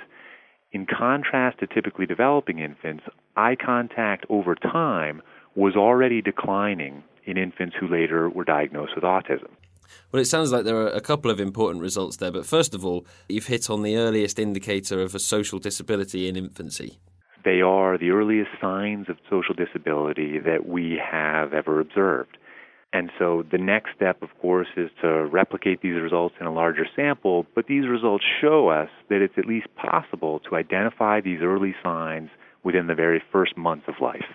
in 0.72 0.86
contrast 0.86 1.60
to 1.60 1.68
typically 1.68 2.06
developing 2.06 2.60
infants, 2.60 3.04
eye 3.36 3.56
contact 3.56 4.26
over 4.30 4.56
time 4.56 5.22
was 5.56 5.76
already 5.76 6.22
declining 6.22 7.04
in 7.26 7.38
infants 7.38 7.76
who 7.80 7.88
later 7.88 8.30
were 8.30 8.44
diagnosed 8.44 8.94
with 8.96 9.04
autism. 9.04 9.50
Well, 10.12 10.22
it 10.22 10.26
sounds 10.26 10.52
like 10.52 10.66
there 10.66 10.78
are 10.78 10.88
a 10.88 11.02
couple 11.02 11.32
of 11.32 11.40
important 11.40 11.82
results 11.82 12.18
there, 12.18 12.32
but 12.32 12.46
first 12.46 12.74
of 12.74 12.86
all, 12.86 13.06
you've 13.28 13.48
hit 13.48 13.70
on 13.70 13.84
the 13.84 13.96
earliest 13.98 14.40
indicator 14.40 15.02
of 15.02 15.16
a 15.16 15.20
social 15.20 15.60
disability 15.60 16.28
in 16.28 16.36
infancy. 16.36 17.00
They 17.46 17.62
are 17.62 17.98
the 17.98 18.12
earliest 18.12 18.52
signs 18.60 19.08
of 19.10 19.18
social 19.30 19.56
disability 19.56 20.40
that 20.40 20.68
we 20.68 21.00
have 21.12 21.54
ever 21.54 21.80
observed. 21.80 22.38
And 22.92 23.12
so 23.20 23.44
the 23.52 23.58
next 23.58 23.92
step, 23.96 24.22
of 24.22 24.30
course, 24.42 24.68
is 24.76 24.90
to 25.02 25.26
replicate 25.26 25.82
these 25.82 26.02
results 26.02 26.36
in 26.40 26.48
a 26.48 26.54
larger 26.54 26.88
sample, 26.96 27.46
but 27.54 27.68
these 27.68 27.88
results 27.88 28.26
show 28.42 28.70
us 28.70 28.90
that 29.10 29.22
it's 29.22 29.38
at 29.38 29.46
least 29.46 29.68
possible 29.76 30.40
to 30.50 30.56
identify 30.56 31.22
these 31.22 31.40
early 31.42 31.76
signs 31.84 32.30
within 32.64 32.88
the 32.88 32.96
very 32.96 33.22
first 33.32 33.56
months 33.56 33.86
of 33.88 33.96
life. 34.02 34.26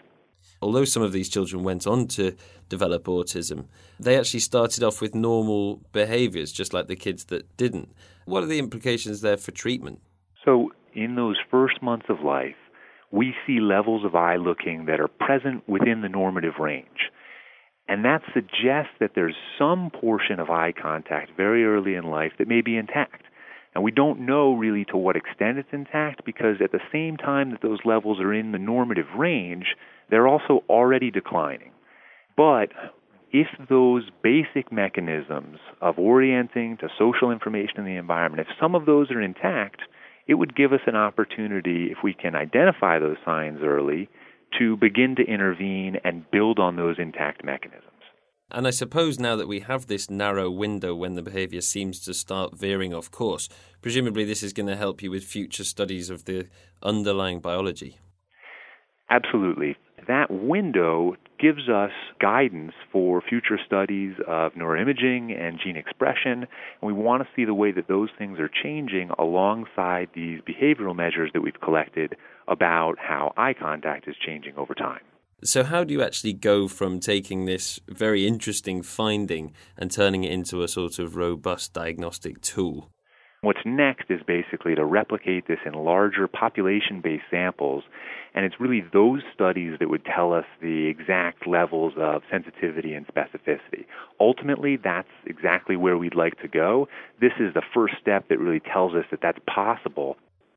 Although 0.64 0.87
some 0.87 1.02
of 1.02 1.12
these 1.12 1.28
children 1.28 1.62
went 1.62 1.87
on 1.87 2.06
to 2.16 2.35
develop 2.71 3.04
autism, 3.04 3.66
they 4.00 4.18
actually 4.18 4.40
started 4.40 4.83
off 4.83 5.02
with 5.02 5.14
normal 5.14 5.83
behaviors, 5.92 6.52
just 6.52 6.73
like 6.73 6.87
the 6.87 6.97
kids 6.97 7.25
that 7.25 7.54
didn't. 7.59 7.90
What 8.25 8.42
are 8.42 8.47
the 8.47 8.59
implications 8.59 9.21
there 9.21 9.37
for 9.37 9.50
treatment? 9.50 10.00
So, 10.42 10.71
in 10.94 11.16
those 11.16 11.37
first 11.50 11.83
months 11.83 12.06
of 12.09 12.21
life, 12.25 12.56
we 13.11 13.35
see 13.47 13.61
levels 13.61 14.06
of 14.06 14.14
eye 14.14 14.37
looking 14.37 14.87
that 14.87 15.00
are 15.00 15.09
present 15.09 15.68
within 15.68 16.00
the 16.00 16.09
normative 16.09 16.54
range. 16.59 17.11
And 17.87 18.02
that 18.06 18.23
suggests 18.33 18.94
that 19.00 19.11
there's 19.14 19.37
some 19.59 19.90
portion 19.90 20.40
of 20.40 20.49
eye 20.49 20.73
contact 20.73 21.33
very 21.37 21.66
early 21.66 21.94
in 21.94 22.04
life 22.04 22.33
that 22.38 22.49
may 22.49 22.62
be 22.62 22.78
intact. 22.78 23.25
And 23.75 23.85
we 23.85 23.90
don't 23.90 24.25
know 24.25 24.54
really 24.54 24.87
to 24.87 24.97
what 24.97 25.16
extent 25.16 25.59
it's 25.59 25.68
intact 25.73 26.25
because 26.25 26.56
at 26.64 26.73
the 26.73 26.80
same 26.90 27.18
time 27.18 27.50
that 27.50 27.61
those 27.61 27.80
levels 27.85 28.18
are 28.18 28.33
in 28.33 28.52
the 28.52 28.59
normative 28.59 29.09
range, 29.18 29.66
they're 30.14 30.28
also 30.28 30.62
already 30.68 31.11
declining. 31.11 31.73
But 32.37 32.68
if 33.33 33.49
those 33.68 34.04
basic 34.23 34.71
mechanisms 34.71 35.59
of 35.80 35.99
orienting 35.99 36.76
to 36.76 36.88
social 36.97 37.33
information 37.33 37.78
in 37.78 37.85
the 37.85 37.97
environment, 37.97 38.47
if 38.49 38.56
some 38.61 38.76
of 38.76 38.87
those 38.87 39.11
are 39.11 39.21
intact, 39.21 39.80
it 40.28 40.35
would 40.35 40.54
give 40.54 40.73
us 40.73 40.83
an 40.87 40.94
opportunity, 40.94 41.88
if 41.90 41.99
we 42.04 42.14
can 42.14 42.37
identify 42.37 43.00
those 43.00 43.16
signs 43.25 43.59
early, 43.61 44.09
to 44.56 44.76
begin 44.76 45.16
to 45.16 45.25
intervene 45.25 45.97
and 46.04 46.30
build 46.30 46.61
on 46.61 46.76
those 46.76 46.94
intact 47.00 47.44
mechanisms. 47.44 47.90
And 48.52 48.68
I 48.68 48.71
suppose 48.71 49.18
now 49.18 49.35
that 49.35 49.49
we 49.49 49.61
have 49.61 49.88
this 49.88 50.09
narrow 50.09 50.49
window 50.49 50.94
when 50.94 51.16
the 51.16 51.23
behaviour 51.23 51.61
seems 51.61 51.99
to 52.04 52.14
start 52.14 52.56
veering 52.56 52.94
off 52.94 53.11
course, 53.11 53.49
presumably 53.83 54.23
this 54.23 54.44
is 54.44 54.52
going 54.52 54.68
to 54.68 54.76
help 54.76 55.02
you 55.02 55.11
with 55.11 55.25
future 55.25 55.64
studies 55.64 56.09
of 56.09 56.25
the 56.25 56.47
underlying 56.85 57.40
biology. 57.40 57.99
Absolutely. 59.11 59.76
That 60.06 60.30
window 60.30 61.16
gives 61.38 61.68
us 61.68 61.92
guidance 62.20 62.73
for 62.92 63.23
future 63.23 63.58
studies 63.64 64.14
of 64.26 64.52
neuroimaging 64.52 65.38
and 65.38 65.58
gene 65.62 65.76
expression, 65.76 66.42
and 66.42 66.82
we 66.82 66.92
want 66.92 67.23
to 67.23 67.28
see 67.34 67.44
the 67.44 67.54
way 67.54 67.73
that 67.73 67.88
those 67.88 68.11
things 68.18 68.38
are 68.38 68.50
changing 68.62 69.11
alongside 69.18 70.08
these 70.14 70.40
behavioral 70.40 70.94
measures 70.94 71.30
that 71.32 71.40
we've 71.40 71.61
collected 71.62 72.16
about 72.49 72.96
how 72.99 73.32
eye 73.37 73.54
contact 73.54 74.06
is 74.08 74.14
changing 74.25 74.54
over 74.56 74.75
time. 74.75 75.00
So, 75.42 75.62
how 75.62 75.84
do 75.84 75.92
you 75.92 76.02
actually 76.02 76.32
go 76.32 76.68
from 76.68 77.00
taking 77.00 77.44
this 77.44 77.78
very 77.88 78.26
interesting 78.26 78.82
finding 78.82 79.52
and 79.76 79.90
turning 79.90 80.25
it 80.25 80.32
into 80.32 80.62
a 80.62 80.68
sort 80.68 80.99
of 80.99 81.16
robust 81.16 81.75
diagnostic 81.75 82.40
tool? 82.40 82.90
What's 83.42 83.61
next 83.66 84.11
is 84.11 84.23
basically 84.26 84.75
to 84.75 84.87
replicate 84.87 85.46
this 85.46 85.58
in 85.66 85.75
larger 85.75 86.26
population 86.26 87.02
based 87.02 87.25
samples, 87.30 87.84
and 88.35 88.45
it's 88.45 88.61
really 88.61 88.85
those 88.93 89.23
studies 89.33 89.76
that 89.79 89.88
would 89.88 90.05
tell 90.05 90.33
us 90.33 90.45
the 90.61 90.87
exact 90.87 91.47
levels 91.47 91.95
of 91.97 92.23
sensitivity 92.31 92.93
and 92.95 93.07
specificity. 93.07 93.87
Ultimately, 94.19 94.76
that's 94.76 95.09
exactly 95.25 95.76
where 95.76 95.97
we'd 95.97 96.17
like 96.17 96.41
to 96.41 96.49
go. 96.49 96.88
This 97.21 97.33
is 97.38 97.55
the 97.55 97.62
first 97.73 97.95
step 98.00 98.29
that 98.29 98.38
really 98.38 98.61
tells 98.61 98.95
us 98.95 99.05
that 99.11 99.21
that's 99.23 99.38
possible. 99.47 100.17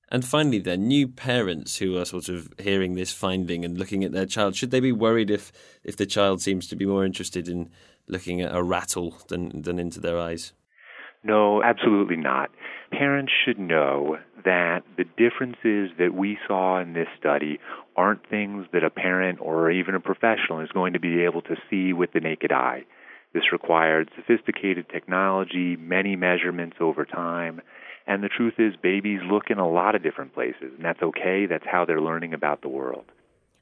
And 0.10 0.26
finally, 0.26 0.60
then, 0.60 0.88
new 0.88 1.08
parents 1.08 1.78
who 1.78 1.98
are 1.98 2.06
sort 2.06 2.30
of 2.30 2.50
hearing 2.60 2.96
this 2.96 3.12
finding 3.12 3.66
and 3.66 3.78
looking 3.78 4.04
at 4.04 4.14
their 4.14 4.26
child, 4.26 4.56
should 4.56 4.72
they 4.72 4.80
be 4.80 4.94
worried 4.94 5.30
if, 5.30 5.52
if 5.84 5.98
the 5.98 6.06
child 6.06 6.42
seems 6.42 6.68
to 6.68 6.76
be 6.78 6.86
more 6.86 7.06
interested 7.06 7.50
in 7.50 7.70
looking 8.08 8.42
at 8.42 8.56
a 8.56 8.64
rattle 8.64 9.18
than, 9.28 9.62
than 9.62 9.80
into 9.80 10.00
their 10.00 10.18
eyes? 10.18 10.54
No, 11.24 11.62
absolutely 11.64 12.16
not. 12.16 12.52
Parents 12.92 13.32
should 13.46 13.60
know 13.60 14.18
that 14.46 14.84
the 14.98 15.04
differences 15.04 15.92
that 15.98 16.14
we 16.14 16.38
saw 16.48 16.80
in 16.80 16.94
this 16.94 17.08
study 17.20 17.60
aren't 17.96 18.28
things 18.30 18.68
that 18.72 18.84
a 18.84 18.90
parent 18.90 19.40
or 19.42 19.72
even 19.72 19.96
a 19.96 20.00
professional 20.00 20.62
is 20.62 20.70
going 20.70 20.94
to 20.94 21.00
be 21.00 21.24
able 21.24 21.42
to 21.42 21.56
see 21.70 21.92
with 21.92 22.14
the 22.14 22.20
naked 22.20 22.52
eye. 22.52 22.86
This 23.34 23.52
required 23.52 24.10
sophisticated 24.16 24.88
technology, 24.90 25.76
many 25.76 26.16
measurements 26.16 26.78
over 26.80 27.04
time, 27.04 27.62
and 28.08 28.24
the 28.24 28.30
truth 28.30 28.54
is, 28.58 28.74
babies 28.82 29.20
look 29.30 29.50
in 29.50 29.60
a 29.60 29.70
lot 29.70 29.96
of 29.96 30.02
different 30.02 30.34
places, 30.34 30.72
and 30.76 30.86
that's 30.86 31.02
okay. 31.04 31.46
That's 31.46 31.66
how 31.70 31.84
they're 31.84 32.02
learning 32.02 32.34
about 32.34 32.62
the 32.62 32.70
world. 32.70 33.06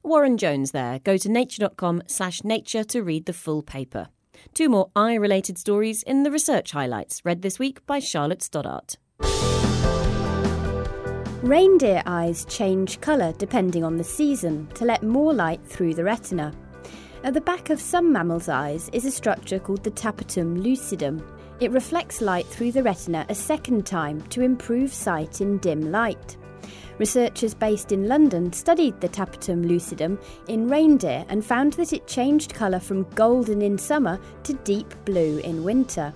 Warren 0.03 0.37
Jones 0.37 0.69
there. 0.69 0.99
Go 0.99 1.17
to 1.17 1.31
nature.com 1.31 2.03
slash 2.05 2.43
nature 2.43 2.83
to 2.83 3.01
read 3.01 3.25
the 3.25 3.33
full 3.33 3.63
paper. 3.63 4.09
Two 4.53 4.69
more 4.69 4.89
eye 4.95 5.15
related 5.15 5.57
stories 5.57 6.03
in 6.03 6.23
the 6.23 6.31
research 6.31 6.71
highlights, 6.71 7.23
read 7.25 7.41
this 7.41 7.59
week 7.59 7.85
by 7.85 7.99
Charlotte 7.99 8.41
Stoddart. 8.41 8.97
Reindeer 11.41 12.01
eyes 12.05 12.45
change 12.45 13.01
colour 13.01 13.33
depending 13.37 13.83
on 13.83 13.97
the 13.97 14.03
season 14.03 14.67
to 14.75 14.85
let 14.85 15.03
more 15.03 15.33
light 15.33 15.61
through 15.65 15.93
the 15.93 16.03
retina. 16.03 16.53
At 17.23 17.33
the 17.33 17.41
back 17.41 17.69
of 17.69 17.81
some 17.81 18.11
mammals' 18.13 18.49
eyes 18.49 18.89
is 18.93 19.05
a 19.05 19.11
structure 19.11 19.59
called 19.59 19.83
the 19.83 19.91
tapetum 19.91 20.63
lucidum. 20.63 21.23
It 21.59 21.71
reflects 21.71 22.21
light 22.21 22.45
through 22.45 22.71
the 22.71 22.83
retina 22.83 23.25
a 23.29 23.35
second 23.35 23.85
time 23.85 24.21
to 24.29 24.41
improve 24.41 24.93
sight 24.93 25.41
in 25.41 25.57
dim 25.59 25.91
light. 25.91 26.37
Researchers 26.97 27.53
based 27.53 27.91
in 27.91 28.07
London 28.07 28.53
studied 28.53 28.99
the 29.01 29.09
tapetum 29.09 29.65
lucidum 29.65 30.17
in 30.47 30.69
reindeer 30.69 31.25
and 31.27 31.43
found 31.43 31.73
that 31.73 31.91
it 31.91 32.07
changed 32.07 32.53
colour 32.53 32.79
from 32.79 33.03
golden 33.15 33.61
in 33.61 33.77
summer 33.77 34.19
to 34.43 34.53
deep 34.53 34.93
blue 35.03 35.39
in 35.39 35.63
winter. 35.63 36.13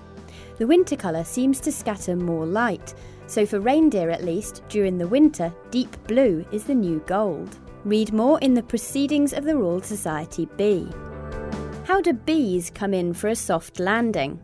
The 0.57 0.67
winter 0.67 0.95
colour 0.95 1.23
seems 1.23 1.59
to 1.61 1.71
scatter 1.71 2.15
more 2.15 2.45
light, 2.45 2.93
so 3.27 3.45
for 3.45 3.59
reindeer 3.59 4.09
at 4.09 4.23
least, 4.23 4.63
during 4.69 4.97
the 4.97 5.07
winter, 5.07 5.53
deep 5.69 5.95
blue 6.07 6.45
is 6.51 6.63
the 6.63 6.75
new 6.75 7.03
gold. 7.05 7.57
Read 7.85 8.11
more 8.13 8.39
in 8.39 8.53
the 8.53 8.63
Proceedings 8.63 9.33
of 9.33 9.45
the 9.45 9.55
Royal 9.55 9.81
Society 9.81 10.47
B. 10.57 10.87
How 11.85 12.01
do 12.01 12.13
bees 12.13 12.69
come 12.69 12.93
in 12.93 13.13
for 13.13 13.27
a 13.27 13.35
soft 13.35 13.79
landing? 13.79 14.39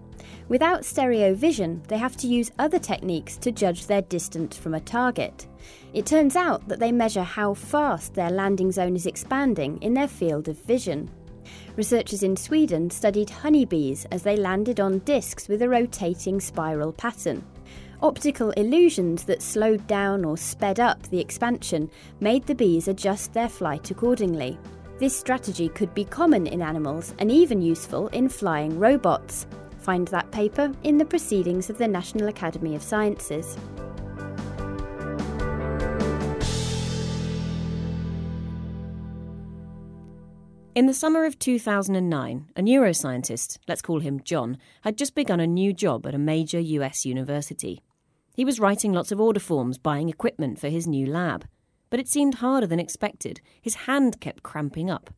Without 0.48 0.86
stereo 0.86 1.34
vision, 1.34 1.82
they 1.88 1.98
have 1.98 2.16
to 2.18 2.28
use 2.28 2.52
other 2.60 2.78
techniques 2.78 3.36
to 3.38 3.52
judge 3.52 3.88
their 3.88 4.04
distance 4.04 4.56
from 4.56 4.76
a 4.76 4.80
target. 4.80 5.48
It 5.94 6.06
turns 6.06 6.36
out 6.36 6.68
that 6.68 6.80
they 6.80 6.92
measure 6.92 7.24
how 7.24 7.56
fast 7.56 8.14
their 8.14 8.30
landing 8.30 8.72
zone 8.72 8.96
is 8.96 9.08
expanding 9.08 9.82
in 9.82 9.96
their 9.96 10.08
field 10.08 10.48
of 10.48 10.58
vision. 10.60 11.10
Researchers 11.76 12.22
in 12.22 12.38
Sweden 12.38 12.92
studied 12.92 13.30
honeybees 13.30 14.06
as 14.12 14.22
they 14.22 14.38
landed 14.38 14.80
on 14.80 15.00
discs 15.00 15.48
with 15.48 15.64
a 15.64 15.70
rotating 15.70 16.40
spiral 16.40 16.94
pattern. 16.94 17.44
Optical 18.04 18.52
illusions 18.52 19.24
that 19.24 19.42
slowed 19.42 19.86
down 19.88 20.24
or 20.24 20.38
sped 20.38 20.80
up 20.80 21.02
the 21.10 21.20
expansion 21.20 21.90
made 22.20 22.46
the 22.46 22.54
bees 22.54 22.88
adjust 22.88 23.34
their 23.34 23.50
flight 23.50 23.90
accordingly. 23.90 24.60
This 25.00 25.18
strategy 25.18 25.70
could 25.70 25.94
be 25.96 26.06
common 26.06 26.46
in 26.46 26.62
animals 26.62 27.16
and 27.18 27.32
even 27.32 27.64
useful 27.64 28.10
in 28.10 28.30
flying 28.30 28.78
robots. 28.78 29.48
Find 29.86 30.08
that 30.08 30.32
paper 30.32 30.72
in 30.82 30.98
the 30.98 31.06
Proceedings 31.06 31.70
of 31.70 31.78
the 31.78 31.88
National 31.88 32.28
Academy 32.28 32.74
of 32.74 32.82
Sciences. 32.82 33.56
In 40.74 40.88
the 40.88 40.94
summer 40.96 41.24
of 41.26 41.38
2009, 41.38 42.50
a 42.56 42.62
neuroscientist, 42.64 43.60
let's 43.68 43.84
call 43.84 44.00
him 44.00 44.22
John, 44.24 44.58
had 44.82 44.98
just 44.98 45.14
begun 45.14 45.40
a 45.40 45.46
new 45.46 45.72
job 45.72 46.08
at 46.08 46.16
a 46.16 46.18
major 46.18 46.60
US 46.60 47.06
university. 47.06 47.84
He 48.34 48.44
was 48.44 48.60
writing 48.60 48.92
lots 48.92 49.12
of 49.12 49.22
order 49.22 49.40
forms, 49.40 49.78
buying 49.78 50.10
equipment 50.10 50.58
for 50.58 50.70
his 50.70 50.88
new 50.88 51.06
lab. 51.06 51.46
But 51.92 52.00
it 52.00 52.08
seemed 52.08 52.36
harder 52.36 52.66
than 52.66 52.80
expected. 52.80 53.40
His 53.62 53.76
hand 53.76 54.20
kept 54.20 54.42
cramping 54.42 54.90
up. 54.90 55.12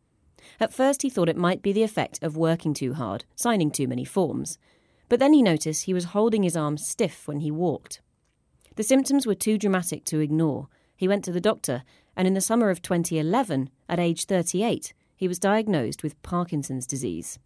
At 0.60 0.74
first, 0.74 1.02
he 1.02 1.10
thought 1.10 1.30
it 1.30 1.38
might 1.38 1.62
be 1.62 1.74
the 1.74 1.84
effect 1.84 2.20
of 2.22 2.38
working 2.38 2.74
too 2.74 2.94
hard, 2.94 3.26
signing 3.36 3.72
too 3.72 3.88
many 3.88 4.06
forms. 4.06 4.58
But 5.10 5.20
then 5.20 5.34
he 5.34 5.42
noticed 5.42 5.86
he 5.86 5.94
was 5.94 6.06
holding 6.06 6.44
his 6.44 6.58
arm 6.58 6.78
stiff 6.78 7.28
when 7.28 7.40
he 7.40 7.52
walked. 7.52 8.02
The 8.76 8.84
symptoms 8.84 9.26
were 9.26 9.36
too 9.36 9.58
dramatic 9.58 10.04
to 10.06 10.20
ignore. 10.20 10.68
He 10.96 11.08
went 11.08 11.24
to 11.26 11.32
the 11.32 11.42
doctor, 11.42 11.84
and 12.16 12.28
in 12.28 12.34
the 12.34 12.42
summer 12.42 12.70
of 12.70 12.82
2011, 12.82 13.70
at 13.90 14.00
age 14.00 14.26
38, 14.26 14.94
he 15.16 15.28
was 15.28 15.40
diagnosed 15.40 16.04
with 16.04 16.22
Parkinson's 16.22 16.86
disease. 16.86 17.40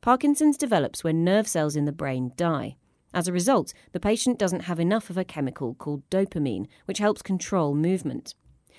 Parkinson's 0.00 0.56
develops 0.56 1.02
when 1.02 1.24
nerve 1.24 1.48
cells 1.48 1.76
in 1.76 1.84
the 1.84 1.92
brain 1.92 2.32
die. 2.36 2.76
As 3.12 3.28
a 3.28 3.32
result, 3.32 3.72
the 3.92 4.00
patient 4.00 4.38
doesn't 4.38 4.60
have 4.60 4.78
enough 4.78 5.10
of 5.10 5.18
a 5.18 5.24
chemical 5.24 5.74
called 5.74 6.08
dopamine, 6.10 6.66
which 6.84 6.98
helps 6.98 7.22
control 7.22 7.74
movement. 7.74 8.34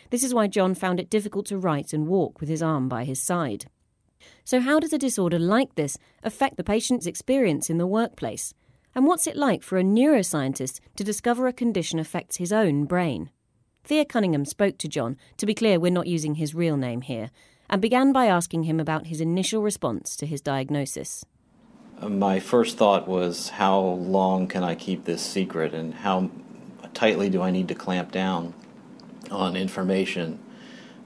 This 0.09 0.23
is 0.23 0.33
why 0.33 0.47
John 0.47 0.73
found 0.73 0.99
it 0.99 1.09
difficult 1.09 1.45
to 1.47 1.57
write 1.57 1.93
and 1.93 2.07
walk 2.07 2.39
with 2.39 2.49
his 2.49 2.63
arm 2.63 2.87
by 2.87 3.03
his 3.03 3.21
side. 3.21 3.65
So, 4.43 4.59
how 4.61 4.79
does 4.79 4.93
a 4.93 4.97
disorder 4.97 5.39
like 5.39 5.75
this 5.75 5.97
affect 6.23 6.57
the 6.57 6.63
patient's 6.63 7.05
experience 7.05 7.69
in 7.69 7.77
the 7.77 7.87
workplace? 7.87 8.53
And 8.95 9.05
what's 9.05 9.27
it 9.27 9.35
like 9.35 9.61
for 9.61 9.77
a 9.77 9.83
neuroscientist 9.83 10.79
to 10.95 11.03
discover 11.03 11.47
a 11.47 11.53
condition 11.53 11.99
affects 11.99 12.37
his 12.37 12.51
own 12.51 12.85
brain? 12.85 13.29
Thea 13.83 14.05
Cunningham 14.05 14.45
spoke 14.45 14.77
to 14.79 14.87
John, 14.87 15.17
to 15.37 15.45
be 15.45 15.53
clear, 15.53 15.79
we're 15.79 15.91
not 15.91 16.07
using 16.07 16.35
his 16.35 16.55
real 16.55 16.77
name 16.77 17.01
here, 17.01 17.29
and 17.69 17.81
began 17.81 18.11
by 18.11 18.25
asking 18.25 18.63
him 18.63 18.79
about 18.79 19.07
his 19.07 19.21
initial 19.21 19.61
response 19.61 20.15
to 20.17 20.25
his 20.25 20.41
diagnosis. 20.41 21.23
Uh, 22.01 22.09
my 22.09 22.39
first 22.39 22.77
thought 22.77 23.07
was, 23.07 23.49
how 23.49 23.79
long 23.79 24.47
can 24.47 24.63
I 24.63 24.75
keep 24.75 25.05
this 25.05 25.21
secret, 25.21 25.73
and 25.73 25.93
how 25.93 26.31
tightly 26.93 27.29
do 27.29 27.41
I 27.41 27.51
need 27.51 27.67
to 27.67 27.75
clamp 27.75 28.11
down 28.11 28.53
on 29.31 29.55
information? 29.55 30.39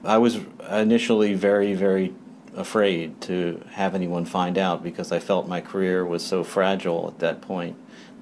I 0.04 0.18
was 0.18 0.40
initially 0.68 1.34
very, 1.34 1.74
very 1.74 2.14
afraid 2.56 3.20
to 3.22 3.62
have 3.70 3.94
anyone 3.94 4.24
find 4.24 4.58
out 4.58 4.82
because 4.82 5.12
I 5.12 5.18
felt 5.18 5.48
my 5.48 5.60
career 5.60 6.04
was 6.04 6.24
so 6.24 6.44
fragile 6.44 7.08
at 7.08 7.18
that 7.20 7.40
point 7.40 7.76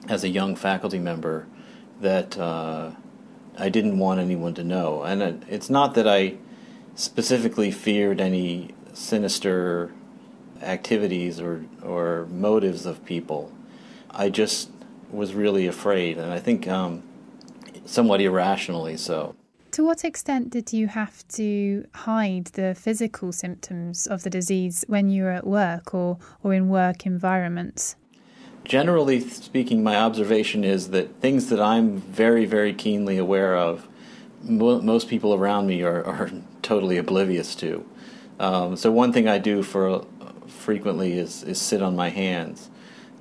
as 0.08 0.24
a 0.24 0.28
young 0.28 0.56
faculty 0.56 0.98
member 0.98 1.46
that 2.00 2.38
uh, 2.38 2.92
I 3.58 3.68
didn't 3.68 3.98
want 3.98 4.20
anyone 4.20 4.54
to 4.54 4.64
know. 4.64 5.02
And 5.02 5.44
it's 5.48 5.70
not 5.70 5.94
that 5.94 6.06
I 6.06 6.36
specifically 6.94 7.70
feared 7.70 8.20
any 8.20 8.70
sinister 8.92 9.92
activities 10.62 11.40
or, 11.40 11.64
or 11.82 12.26
motives 12.30 12.86
of 12.86 13.04
people. 13.04 13.52
I 14.10 14.28
just 14.28 14.70
was 15.10 15.34
really 15.34 15.66
afraid, 15.66 16.18
and 16.18 16.32
I 16.32 16.38
think 16.38 16.68
um, 16.68 17.02
somewhat 17.84 18.20
irrationally 18.20 18.96
so. 18.96 19.34
To 19.72 19.84
what 19.84 20.04
extent 20.04 20.50
did 20.50 20.72
you 20.72 20.88
have 20.88 21.26
to 21.28 21.86
hide 21.94 22.46
the 22.46 22.74
physical 22.74 23.30
symptoms 23.30 24.08
of 24.08 24.24
the 24.24 24.30
disease 24.30 24.84
when 24.88 25.08
you 25.10 25.22
were 25.22 25.30
at 25.30 25.46
work 25.46 25.94
or, 25.94 26.18
or 26.42 26.52
in 26.52 26.68
work 26.68 27.06
environments? 27.06 27.94
Generally 28.64 29.20
speaking, 29.20 29.84
my 29.84 29.94
observation 29.94 30.64
is 30.64 30.90
that 30.90 31.20
things 31.20 31.50
that 31.50 31.60
I'm 31.60 31.98
very, 31.98 32.46
very 32.46 32.74
keenly 32.74 33.16
aware 33.16 33.54
of, 33.54 33.86
mo- 34.42 34.80
most 34.80 35.08
people 35.08 35.34
around 35.34 35.68
me 35.68 35.82
are, 35.82 36.04
are 36.04 36.30
totally 36.62 36.96
oblivious 36.96 37.54
to. 37.56 37.88
Um, 38.40 38.74
so, 38.74 38.90
one 38.90 39.12
thing 39.12 39.28
I 39.28 39.38
do 39.38 39.62
for 39.62 40.04
frequently 40.48 41.12
is, 41.12 41.44
is 41.44 41.60
sit 41.60 41.80
on 41.80 41.94
my 41.94 42.08
hands. 42.08 42.70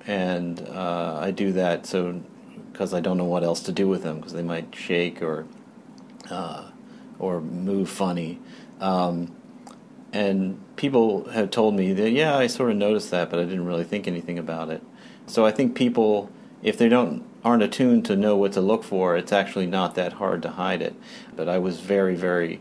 And 0.08 0.62
uh, 0.62 1.20
I 1.22 1.30
do 1.30 1.52
that 1.54 1.86
so 1.86 2.24
because 2.72 2.94
I 2.94 3.02
don't 3.02 3.18
know 3.18 3.26
what 3.26 3.44
else 3.44 3.62
to 3.64 3.72
do 3.72 3.88
with 3.88 4.04
them 4.04 4.18
because 4.18 4.34
they 4.34 4.42
might 4.42 4.74
shake 4.74 5.22
or 5.22 5.46
uh, 6.30 6.70
or 7.18 7.42
move 7.42 7.90
funny. 7.90 8.40
Um, 8.80 9.36
and 10.12 10.60
people 10.76 11.30
have 11.30 11.52
told 11.52 11.76
me 11.76 11.94
that, 11.94 12.12
yeah, 12.12 12.36
I 12.38 12.48
sort 12.48 12.72
of 12.72 12.78
noticed 12.78 13.12
that, 13.12 13.30
but 13.30 13.40
I 13.40 13.44
didn't 13.44 13.66
really 13.66 13.84
think 13.84 14.08
anything 14.08 14.40
about 14.40 14.70
it. 14.70 14.82
So 15.28 15.46
I 15.46 15.52
think 15.52 15.76
people, 15.76 16.32
if 16.64 16.78
they 16.78 16.90
don't 16.90 17.24
aren't 17.44 17.64
attuned 17.64 18.06
to 18.06 18.16
know 18.16 18.36
what 18.36 18.52
to 18.54 18.62
look 18.62 18.84
for, 18.84 19.16
it's 19.16 19.32
actually 19.32 19.66
not 19.66 19.96
that 19.96 20.14
hard 20.14 20.42
to 20.42 20.50
hide 20.50 20.82
it. 20.82 20.94
But 21.36 21.48
I 21.48 21.58
was 21.58 21.80
very, 21.80 22.16
very 22.16 22.60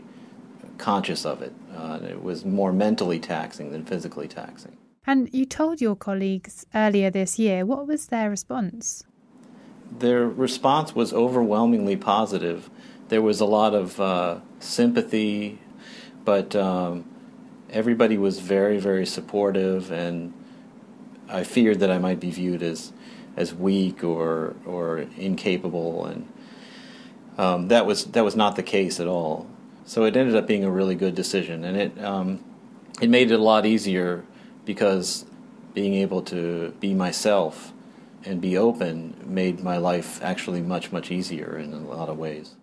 conscious 0.77 1.25
of 1.25 1.41
it. 1.41 1.53
Uh, 1.75 1.99
it 2.03 2.23
was 2.23 2.45
more 2.45 2.71
mentally 2.71 3.19
taxing 3.19 3.71
than 3.71 3.83
physically 3.85 4.27
taxing. 4.27 4.77
And 5.05 5.29
you 5.33 5.45
told 5.45 5.81
your 5.81 5.95
colleagues 5.95 6.65
earlier 6.73 7.09
this 7.09 7.39
year. 7.39 7.65
What 7.65 7.87
was 7.87 8.07
their 8.07 8.29
response? 8.29 9.03
Their 9.91 10.27
response 10.27 10.93
was 10.93 11.13
overwhelmingly 11.13 11.97
positive 11.97 12.69
there 13.09 13.21
was 13.21 13.41
a 13.41 13.45
lot 13.45 13.73
of 13.73 13.99
uh, 13.99 14.39
sympathy, 14.59 15.59
but 16.23 16.55
um, 16.55 17.05
everybody 17.69 18.17
was 18.17 18.39
very, 18.39 18.79
very 18.79 19.05
supportive, 19.05 19.91
and 19.91 20.33
I 21.27 21.43
feared 21.43 21.79
that 21.79 21.91
I 21.91 21.97
might 21.97 22.19
be 22.19 22.31
viewed 22.31 22.63
as 22.63 22.93
as 23.35 23.53
weak 23.53 24.03
or 24.03 24.55
or 24.65 24.99
incapable, 25.17 26.05
and 26.05 26.31
um, 27.37 27.67
that 27.67 27.85
was 27.85 28.05
that 28.05 28.23
was 28.23 28.35
not 28.35 28.55
the 28.55 28.63
case 28.63 28.99
at 28.99 29.07
all. 29.07 29.47
So 29.85 30.03
it 30.03 30.15
ended 30.15 30.35
up 30.35 30.45
being 30.45 30.63
a 30.63 30.71
really 30.71 30.95
good 30.95 31.15
decision, 31.15 31.63
and 31.63 31.77
it 31.77 32.03
um, 32.03 32.43
it 33.01 33.09
made 33.09 33.31
it 33.31 33.39
a 33.39 33.43
lot 33.43 33.65
easier 33.65 34.23
because 34.65 35.25
being 35.73 35.95
able 35.95 36.21
to 36.21 36.75
be 36.79 36.93
myself 36.93 37.73
and 38.25 38.41
be 38.41 38.57
open 38.57 39.15
made 39.25 39.61
my 39.61 39.77
life 39.77 40.21
actually 40.21 40.61
much 40.61 40.91
much 40.91 41.09
easier 41.09 41.57
in 41.57 41.73
a 41.73 41.77
lot 41.77 42.09
of 42.09 42.17
ways. 42.17 42.55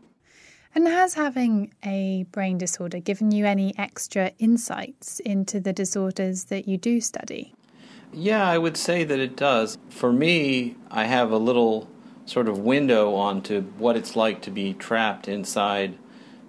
And 0.77 0.87
has 0.87 1.15
having 1.15 1.73
a 1.83 2.27
brain 2.33 2.59
disorder 2.59 2.99
given 2.99 3.33
you 3.33 3.47
any 3.47 3.73
extra 3.79 4.33
insights 4.39 5.21
into 5.21 5.59
the 5.59 5.73
disorders 5.73 6.45
that 6.45 6.69
you 6.69 6.77
do 6.77 7.01
study? 7.01 7.55
Yeah, 8.13 8.47
I 8.47 8.59
would 8.59 8.77
say 8.77 9.03
that 9.03 9.19
it 9.19 9.37
does. 9.37 9.79
For 9.89 10.13
me, 10.13 10.77
I 10.91 11.07
have 11.07 11.31
a 11.31 11.39
little 11.39 11.89
sort 12.27 12.47
of 12.47 12.59
window 12.59 13.15
onto 13.15 13.63
what 13.79 13.97
it's 13.97 14.17
like 14.17 14.43
to 14.43 14.51
be 14.51 14.75
trapped 14.75 15.29
inside 15.29 15.97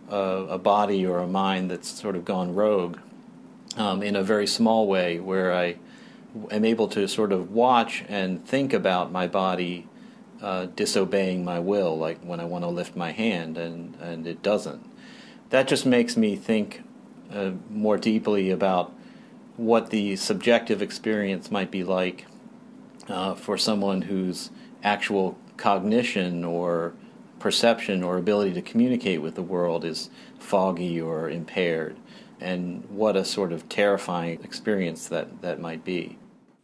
a, 0.10 0.58
body 0.58 1.06
or 1.06 1.20
a 1.20 1.28
mind 1.28 1.72
that's 1.72 1.88
sort 1.88 2.18
of 2.18 2.26
gone 2.26 2.54
rogue 2.54 2.98
um, 3.78 4.04
in 4.04 4.18
a 4.18 4.24
very 4.24 4.46
small 4.46 4.88
way, 4.88 5.22
where 5.22 5.54
I 5.54 5.78
am 6.52 6.66
able 6.66 6.90
to 6.90 7.08
sort 7.08 7.32
of 7.32 7.54
watch 7.54 8.04
and 8.10 8.46
think 8.46 8.74
about 8.74 9.10
my 9.10 9.26
body 9.26 9.88
uh, 10.42 10.66
disobeying 10.76 11.44
my 11.44 11.60
will, 11.60 11.98
like 11.98 12.20
when 12.22 12.40
I 12.40 12.46
want 12.46 12.64
to 12.64 12.70
lift 12.70 12.96
my 12.96 13.12
hand 13.12 13.58
and, 13.58 13.96
and 13.96 14.28
it 14.28 14.42
doesn't. 14.44 14.86
That 15.50 15.68
just 15.68 15.86
makes 15.86 16.18
me 16.18 16.36
think 16.36 16.84
uh, 17.32 17.52
more 17.70 17.98
deeply 17.98 18.52
about 18.52 18.94
what 19.56 19.90
the 19.90 20.16
subjective 20.16 20.82
experience 20.82 21.50
might 21.50 21.72
be 21.72 21.84
like 21.84 22.26
uh, 23.08 23.34
for 23.36 23.58
someone 23.58 24.04
whose 24.04 24.52
actual 24.84 25.38
cognition 25.58 26.44
or 26.44 26.94
perception 27.40 28.04
or 28.04 28.18
ability 28.18 28.54
to 28.54 28.62
communicate 28.62 29.22
with 29.22 29.36
the 29.36 29.42
world 29.42 29.84
is 29.84 30.10
foggy 30.40 31.00
or 31.00 31.30
impaired, 31.30 31.98
and 32.40 32.84
what 32.90 33.16
a 33.16 33.26
sort 33.26 33.52
of 33.52 33.68
terrifying 33.70 34.40
experience 34.44 35.08
that, 35.08 35.42
that 35.42 35.60
might 35.60 35.84
be. 35.84 36.18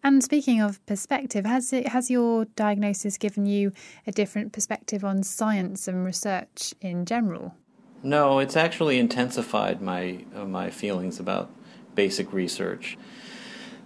And 0.03 0.21
speaking 0.21 0.59
of 0.59 0.85
perspective, 0.85 1.45
has 1.45 1.71
it 1.71 1.87
has 1.87 2.11
your 2.11 2.45
diagnosis 2.55 3.17
given 3.17 3.45
you 3.45 3.71
a 4.05 4.11
different 4.11 4.51
perspective 4.51 5.05
on 5.05 5.23
science 5.23 5.87
and 5.87 6.05
research 6.05 6.73
in 6.81 7.05
general? 7.05 7.55
No, 8.03 8.39
it's 8.39 8.57
actually 8.57 8.99
intensified 8.99 9.81
my 9.81 10.25
uh, 10.35 10.43
my 10.43 10.69
feelings 10.69 11.19
about 11.19 11.49
basic 11.95 12.33
research. 12.33 12.97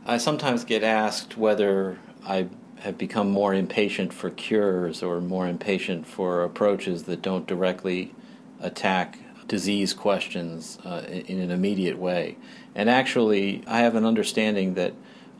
I 0.08 0.18
sometimes 0.18 0.64
get 0.64 0.84
asked 0.84 1.38
whether 1.38 2.00
I 2.26 2.48
have 2.80 2.98
become 2.98 3.30
more 3.30 3.54
impatient 3.54 4.12
for 4.12 4.32
cures 4.32 5.04
or 5.04 5.22
more 5.22 5.48
impatient 5.48 6.08
for 6.08 6.44
approaches 6.44 7.04
that 7.04 7.22
don't 7.22 7.46
directly 7.46 8.16
attack 8.60 9.20
disease 9.48 9.94
questions 9.94 10.80
uh, 10.84 11.04
in 11.08 11.40
an 11.40 11.52
immediate 11.52 11.98
way. 11.98 12.38
And 12.74 12.90
actually, 12.90 13.64
I 13.68 13.80
have 13.80 13.96
an 13.96 14.06
understanding 14.06 14.74
that 14.76 14.94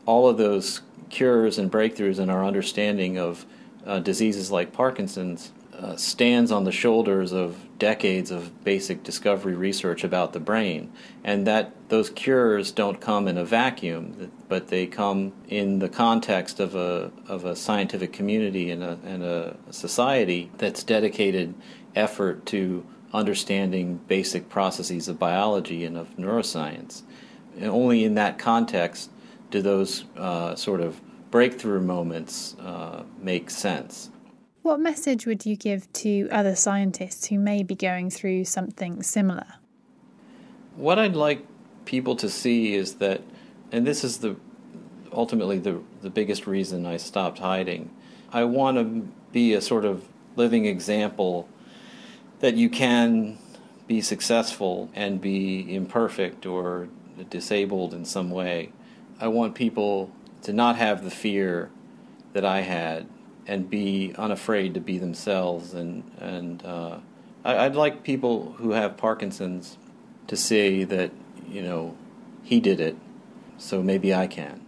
all 0.08 0.26
of 0.26 0.38
those 0.38 0.80
cures 1.10 1.58
and 1.58 1.70
breakthroughs 1.70 2.18
in 2.18 2.30
our 2.30 2.42
understanding 2.42 3.18
of 3.18 3.44
uh, 3.84 3.98
diseases 3.98 4.50
like 4.50 4.72
Parkinson's 4.72 5.52
uh, 5.78 5.94
stands 5.96 6.50
on 6.50 6.64
the 6.64 6.72
shoulders 6.72 7.30
of 7.30 7.58
decades 7.78 8.30
of 8.30 8.64
basic 8.64 9.02
discovery 9.02 9.54
research 9.54 10.02
about 10.02 10.32
the 10.32 10.40
brain, 10.40 10.90
and 11.22 11.46
that 11.46 11.72
those 11.90 12.08
cures 12.08 12.72
don't 12.72 13.02
come 13.02 13.28
in 13.28 13.36
a 13.36 13.44
vacuum, 13.44 14.32
but 14.48 14.68
they 14.68 14.86
come 14.86 15.30
in 15.46 15.78
the 15.78 15.90
context 15.90 16.58
of 16.58 16.74
a 16.74 17.12
of 17.28 17.44
a 17.44 17.54
scientific 17.54 18.10
community 18.10 18.70
and 18.70 18.82
a, 18.82 18.98
and 19.04 19.22
a 19.22 19.56
society 19.70 20.50
that's 20.56 20.82
dedicated 20.82 21.54
effort 21.94 22.46
to 22.46 22.84
understanding 23.12 24.00
basic 24.08 24.48
processes 24.48 25.06
of 25.06 25.18
biology 25.18 25.84
and 25.84 25.98
of 25.98 26.16
neuroscience. 26.16 27.02
And 27.56 27.66
only 27.66 28.04
in 28.04 28.14
that 28.14 28.38
context 28.38 29.10
do 29.50 29.62
those 29.62 30.04
uh, 30.16 30.54
sort 30.54 30.80
of 30.80 31.00
breakthrough 31.30 31.80
moments 31.80 32.56
uh, 32.60 33.02
make 33.20 33.50
sense. 33.50 34.10
What 34.62 34.80
message 34.80 35.26
would 35.26 35.46
you 35.46 35.56
give 35.56 35.90
to 35.94 36.28
other 36.30 36.54
scientists 36.54 37.26
who 37.26 37.38
may 37.38 37.62
be 37.62 37.74
going 37.74 38.10
through 38.10 38.44
something 38.44 39.02
similar? 39.02 39.46
What 40.76 40.98
I'd 40.98 41.16
like 41.16 41.44
people 41.84 42.16
to 42.16 42.28
see 42.28 42.74
is 42.74 42.94
that, 42.96 43.22
and 43.72 43.86
this 43.86 44.04
is 44.04 44.18
the 44.18 44.36
ultimately 45.12 45.58
the 45.58 45.80
the 46.02 46.10
biggest 46.10 46.46
reason 46.46 46.84
I 46.86 46.98
stopped 46.98 47.38
hiding. 47.38 47.90
I 48.30 48.44
want 48.44 48.76
to 48.76 49.08
be 49.32 49.54
a 49.54 49.60
sort 49.60 49.84
of 49.84 50.04
living 50.36 50.66
example 50.66 51.48
that 52.40 52.54
you 52.54 52.68
can 52.68 53.38
be 53.86 54.00
successful 54.00 54.90
and 54.94 55.20
be 55.20 55.74
imperfect 55.74 56.46
or 56.46 56.88
disabled 57.30 57.94
in 57.94 58.04
some 58.04 58.30
way. 58.30 58.70
I 59.20 59.28
want 59.28 59.54
people 59.56 60.10
to 60.42 60.52
not 60.52 60.76
have 60.76 61.02
the 61.02 61.10
fear 61.10 61.70
that 62.34 62.44
I 62.44 62.60
had 62.60 63.08
and 63.46 63.68
be 63.68 64.14
unafraid 64.16 64.74
to 64.74 64.80
be 64.80 64.98
themselves. 64.98 65.74
And, 65.74 66.08
and 66.20 66.64
uh, 66.64 66.98
I, 67.44 67.66
would 67.66 67.76
like 67.76 68.04
people 68.04 68.52
who 68.58 68.72
have 68.72 68.96
Parkinson's 68.96 69.76
to 70.28 70.36
say 70.36 70.84
that, 70.84 71.10
you 71.48 71.62
know, 71.62 71.96
he 72.42 72.60
did 72.60 72.80
it. 72.80 72.96
so 73.56 73.82
maybe 73.82 74.14
I 74.14 74.26
can. 74.28 74.64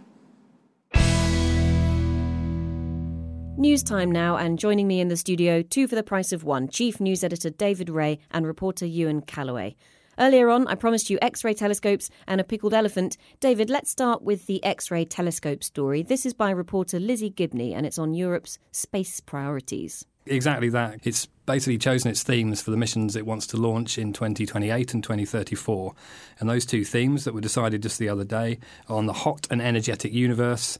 News 3.57 3.83
time 3.83 4.11
now, 4.11 4.37
and 4.37 4.57
joining 4.57 4.87
me 4.87 4.99
in 4.99 5.07
the 5.07 5.15
studio, 5.15 5.61
two 5.61 5.87
for 5.87 5.93
the 5.93 6.03
price 6.03 6.31
of 6.31 6.43
one 6.43 6.67
Chief 6.67 6.99
News 6.99 7.23
Editor 7.23 7.51
David 7.51 7.89
Ray 7.89 8.17
and 8.31 8.47
reporter 8.47 8.87
Ewan 8.87 9.21
Callaway. 9.21 9.75
Earlier 10.21 10.49
on, 10.49 10.67
I 10.67 10.75
promised 10.75 11.09
you 11.09 11.17
X 11.19 11.43
ray 11.43 11.55
telescopes 11.55 12.11
and 12.27 12.39
a 12.39 12.43
pickled 12.43 12.75
elephant. 12.75 13.17
David, 13.39 13.71
let's 13.71 13.89
start 13.89 14.21
with 14.21 14.45
the 14.45 14.63
X 14.63 14.91
ray 14.91 15.03
telescope 15.03 15.63
story. 15.63 16.03
This 16.03 16.27
is 16.27 16.35
by 16.35 16.51
reporter 16.51 16.99
Lizzie 16.99 17.31
Gibney, 17.31 17.73
and 17.73 17.87
it's 17.87 17.97
on 17.97 18.13
Europe's 18.13 18.59
space 18.71 19.19
priorities. 19.19 20.05
Exactly 20.27 20.69
that. 20.69 20.99
It's 21.01 21.25
basically 21.47 21.79
chosen 21.79 22.11
its 22.11 22.21
themes 22.21 22.61
for 22.61 22.69
the 22.69 22.77
missions 22.77 23.15
it 23.15 23.25
wants 23.25 23.47
to 23.47 23.57
launch 23.57 23.97
in 23.97 24.13
2028 24.13 24.93
and 24.93 25.03
2034. 25.03 25.95
And 26.39 26.47
those 26.47 26.67
two 26.67 26.85
themes 26.85 27.23
that 27.23 27.33
were 27.33 27.41
decided 27.41 27.81
just 27.81 27.97
the 27.97 28.09
other 28.09 28.23
day 28.23 28.59
are 28.87 28.97
on 28.97 29.07
the 29.07 29.13
hot 29.13 29.47
and 29.49 29.59
energetic 29.59 30.13
universe 30.13 30.77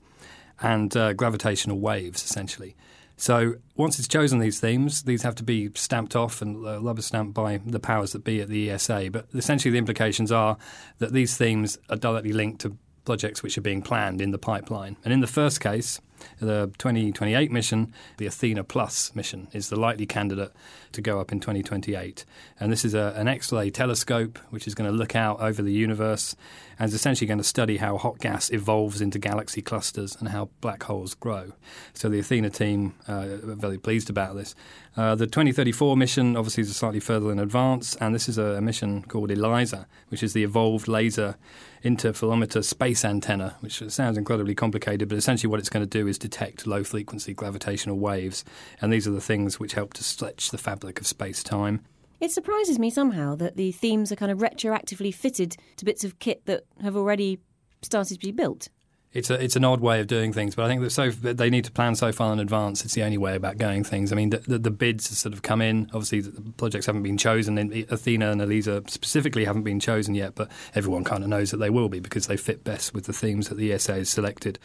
and 0.61 0.95
uh, 0.95 1.13
gravitational 1.13 1.79
waves, 1.79 2.23
essentially. 2.23 2.75
So 3.21 3.57
once 3.75 3.99
it's 3.99 4.07
chosen 4.07 4.39
these 4.39 4.59
themes, 4.59 5.03
these 5.03 5.21
have 5.21 5.35
to 5.35 5.43
be 5.43 5.69
stamped 5.75 6.15
off 6.15 6.41
and 6.41 6.63
rubber 6.83 7.03
stamped 7.03 7.35
by 7.35 7.57
the 7.63 7.79
powers 7.79 8.13
that 8.13 8.23
be 8.23 8.41
at 8.41 8.47
the 8.47 8.71
ESA. 8.71 9.09
But 9.11 9.27
essentially, 9.35 9.71
the 9.71 9.77
implications 9.77 10.31
are 10.31 10.57
that 10.97 11.13
these 11.13 11.37
themes 11.37 11.77
are 11.91 11.97
directly 11.97 12.33
linked 12.33 12.61
to 12.61 12.75
projects 13.05 13.43
which 13.43 13.59
are 13.59 13.61
being 13.61 13.83
planned 13.83 14.21
in 14.21 14.31
the 14.31 14.39
pipeline. 14.39 14.97
And 15.05 15.13
in 15.13 15.19
the 15.19 15.27
first 15.27 15.61
case, 15.61 16.01
the 16.39 16.71
2028 16.77 17.51
mission, 17.51 17.93
the 18.17 18.25
Athena 18.25 18.63
Plus 18.63 19.15
mission, 19.15 19.47
is 19.53 19.69
the 19.69 19.79
likely 19.79 20.05
candidate 20.05 20.51
to 20.91 21.01
go 21.01 21.19
up 21.19 21.31
in 21.31 21.39
2028. 21.39 22.25
And 22.59 22.71
this 22.71 22.83
is 22.83 22.93
a, 22.93 23.13
an 23.15 23.27
X 23.27 23.51
ray 23.51 23.69
telescope 23.69 24.39
which 24.49 24.67
is 24.67 24.75
going 24.75 24.89
to 24.89 24.95
look 24.95 25.15
out 25.15 25.39
over 25.39 25.61
the 25.61 25.71
universe 25.71 26.35
and 26.77 26.87
is 26.87 26.93
essentially 26.93 27.27
going 27.27 27.37
to 27.37 27.43
study 27.43 27.77
how 27.77 27.97
hot 27.97 28.19
gas 28.19 28.49
evolves 28.51 29.01
into 29.01 29.19
galaxy 29.19 29.61
clusters 29.61 30.15
and 30.19 30.29
how 30.29 30.49
black 30.61 30.83
holes 30.83 31.13
grow. 31.13 31.51
So 31.93 32.09
the 32.09 32.19
Athena 32.19 32.49
team 32.49 32.95
uh, 33.07 33.13
are 33.13 33.55
very 33.55 33.77
pleased 33.77 34.09
about 34.09 34.35
this. 34.35 34.55
Uh, 34.97 35.15
the 35.15 35.27
2034 35.27 35.95
mission 35.95 36.35
obviously 36.35 36.63
is 36.63 36.75
slightly 36.75 36.99
further 36.99 37.31
in 37.31 37.39
advance, 37.39 37.95
and 37.97 38.13
this 38.13 38.27
is 38.27 38.37
a, 38.37 38.57
a 38.57 38.61
mission 38.61 39.03
called 39.03 39.31
ELISA, 39.31 39.87
which 40.09 40.23
is 40.23 40.33
the 40.33 40.43
Evolved 40.43 40.87
Laser 40.87 41.37
Interferometer 41.83 42.63
Space 42.63 43.05
Antenna, 43.05 43.55
which 43.61 43.81
sounds 43.89 44.17
incredibly 44.17 44.53
complicated, 44.53 45.07
but 45.07 45.17
essentially 45.17 45.49
what 45.49 45.59
it's 45.59 45.69
going 45.69 45.87
to 45.87 45.99
do 45.99 46.07
is 46.07 46.10
detect 46.17 46.67
low 46.67 46.83
frequency 46.83 47.33
gravitational 47.33 47.97
waves, 47.97 48.43
and 48.81 48.91
these 48.91 49.07
are 49.07 49.11
the 49.11 49.21
things 49.21 49.59
which 49.59 49.73
help 49.73 49.93
to 49.95 50.03
stretch 50.03 50.51
the 50.51 50.57
fabric 50.57 50.99
of 50.99 51.07
space 51.07 51.43
time. 51.43 51.81
It 52.19 52.31
surprises 52.31 52.77
me 52.77 52.89
somehow 52.89 53.35
that 53.35 53.55
the 53.55 53.71
themes 53.71 54.11
are 54.11 54.15
kind 54.15 54.31
of 54.31 54.39
retroactively 54.39 55.13
fitted 55.13 55.57
to 55.77 55.85
bits 55.85 56.03
of 56.03 56.19
kit 56.19 56.45
that 56.45 56.63
have 56.81 56.95
already 56.95 57.39
started 57.81 58.21
to 58.21 58.27
be 58.27 58.31
built 58.31 58.69
it's 59.13 59.29
a 59.29 59.43
it's 59.43 59.55
an 59.55 59.65
odd 59.65 59.81
way 59.81 59.99
of 59.99 60.07
doing 60.07 60.31
things, 60.31 60.55
but 60.55 60.65
I 60.65 60.67
think 60.69 60.81
that 60.81 60.91
so 60.91 61.11
they 61.11 61.49
need 61.49 61.65
to 61.65 61.71
plan 61.71 61.95
so 61.95 62.11
far 62.11 62.31
in 62.31 62.39
advance. 62.39 62.85
It's 62.85 62.93
the 62.93 63.03
only 63.03 63.17
way 63.17 63.35
about 63.35 63.57
going 63.57 63.83
things. 63.83 64.11
I 64.11 64.15
mean, 64.15 64.29
the, 64.29 64.37
the, 64.37 64.57
the 64.57 64.71
bids 64.71 65.09
have 65.09 65.17
sort 65.17 65.33
of 65.33 65.41
come 65.41 65.61
in. 65.61 65.89
Obviously, 65.93 66.21
the 66.21 66.51
projects 66.53 66.85
haven't 66.85 67.03
been 67.03 67.17
chosen. 67.17 67.57
And 67.57 67.73
Athena 67.89 68.31
and 68.31 68.41
Elisa 68.41 68.83
specifically 68.87 69.43
haven't 69.43 69.63
been 69.63 69.79
chosen 69.79 70.15
yet, 70.15 70.35
but 70.35 70.49
everyone 70.75 71.03
kind 71.03 71.23
of 71.23 71.29
knows 71.29 71.51
that 71.51 71.57
they 71.57 71.69
will 71.69 71.89
be 71.89 71.99
because 71.99 72.27
they 72.27 72.37
fit 72.37 72.63
best 72.63 72.93
with 72.93 73.05
the 73.05 73.13
themes 73.13 73.49
that 73.49 73.55
the 73.55 73.73
ESA 73.73 73.95
has 73.95 74.09
selected. 74.09 74.59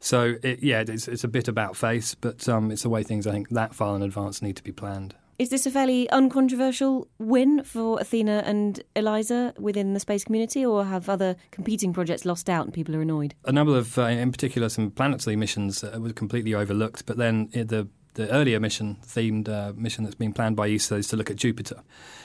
So 0.00 0.36
it, 0.42 0.62
yeah, 0.62 0.84
it's, 0.86 1.08
it's 1.08 1.24
a 1.24 1.28
bit 1.28 1.48
about 1.48 1.76
face, 1.76 2.14
but 2.14 2.48
um, 2.48 2.70
it's 2.70 2.82
the 2.82 2.88
way 2.88 3.02
things 3.02 3.26
I 3.26 3.32
think 3.32 3.48
that 3.50 3.74
far 3.74 3.96
in 3.96 4.02
advance 4.02 4.42
need 4.42 4.56
to 4.56 4.62
be 4.62 4.72
planned. 4.72 5.14
Is 5.38 5.50
this 5.50 5.66
a 5.66 5.70
fairly 5.70 6.08
uncontroversial 6.08 7.08
win 7.18 7.62
for 7.62 8.00
Athena 8.00 8.42
and 8.46 8.82
Elisa 8.94 9.52
within 9.58 9.92
the 9.92 10.00
space 10.00 10.24
community, 10.24 10.64
or 10.64 10.86
have 10.86 11.10
other 11.10 11.36
competing 11.50 11.92
projects 11.92 12.24
lost 12.24 12.48
out 12.48 12.64
and 12.64 12.72
people 12.72 12.96
are 12.96 13.02
annoyed? 13.02 13.34
A 13.44 13.52
number 13.52 13.76
of, 13.76 13.98
uh, 13.98 14.04
in 14.04 14.32
particular, 14.32 14.70
some 14.70 14.90
planetary 14.90 15.36
missions 15.36 15.84
uh, 15.84 15.98
were 16.00 16.14
completely 16.14 16.54
overlooked, 16.54 17.04
but 17.04 17.18
then 17.18 17.50
the 17.52 17.86
the 18.14 18.30
earlier 18.30 18.58
mission, 18.58 18.96
themed 19.06 19.46
uh, 19.46 19.74
mission 19.76 20.02
that's 20.02 20.16
been 20.16 20.32
planned 20.32 20.56
by 20.56 20.70
ESA, 20.70 20.96
is 20.96 21.08
to 21.08 21.16
look 21.16 21.30
at 21.30 21.36
Jupiter. 21.36 21.82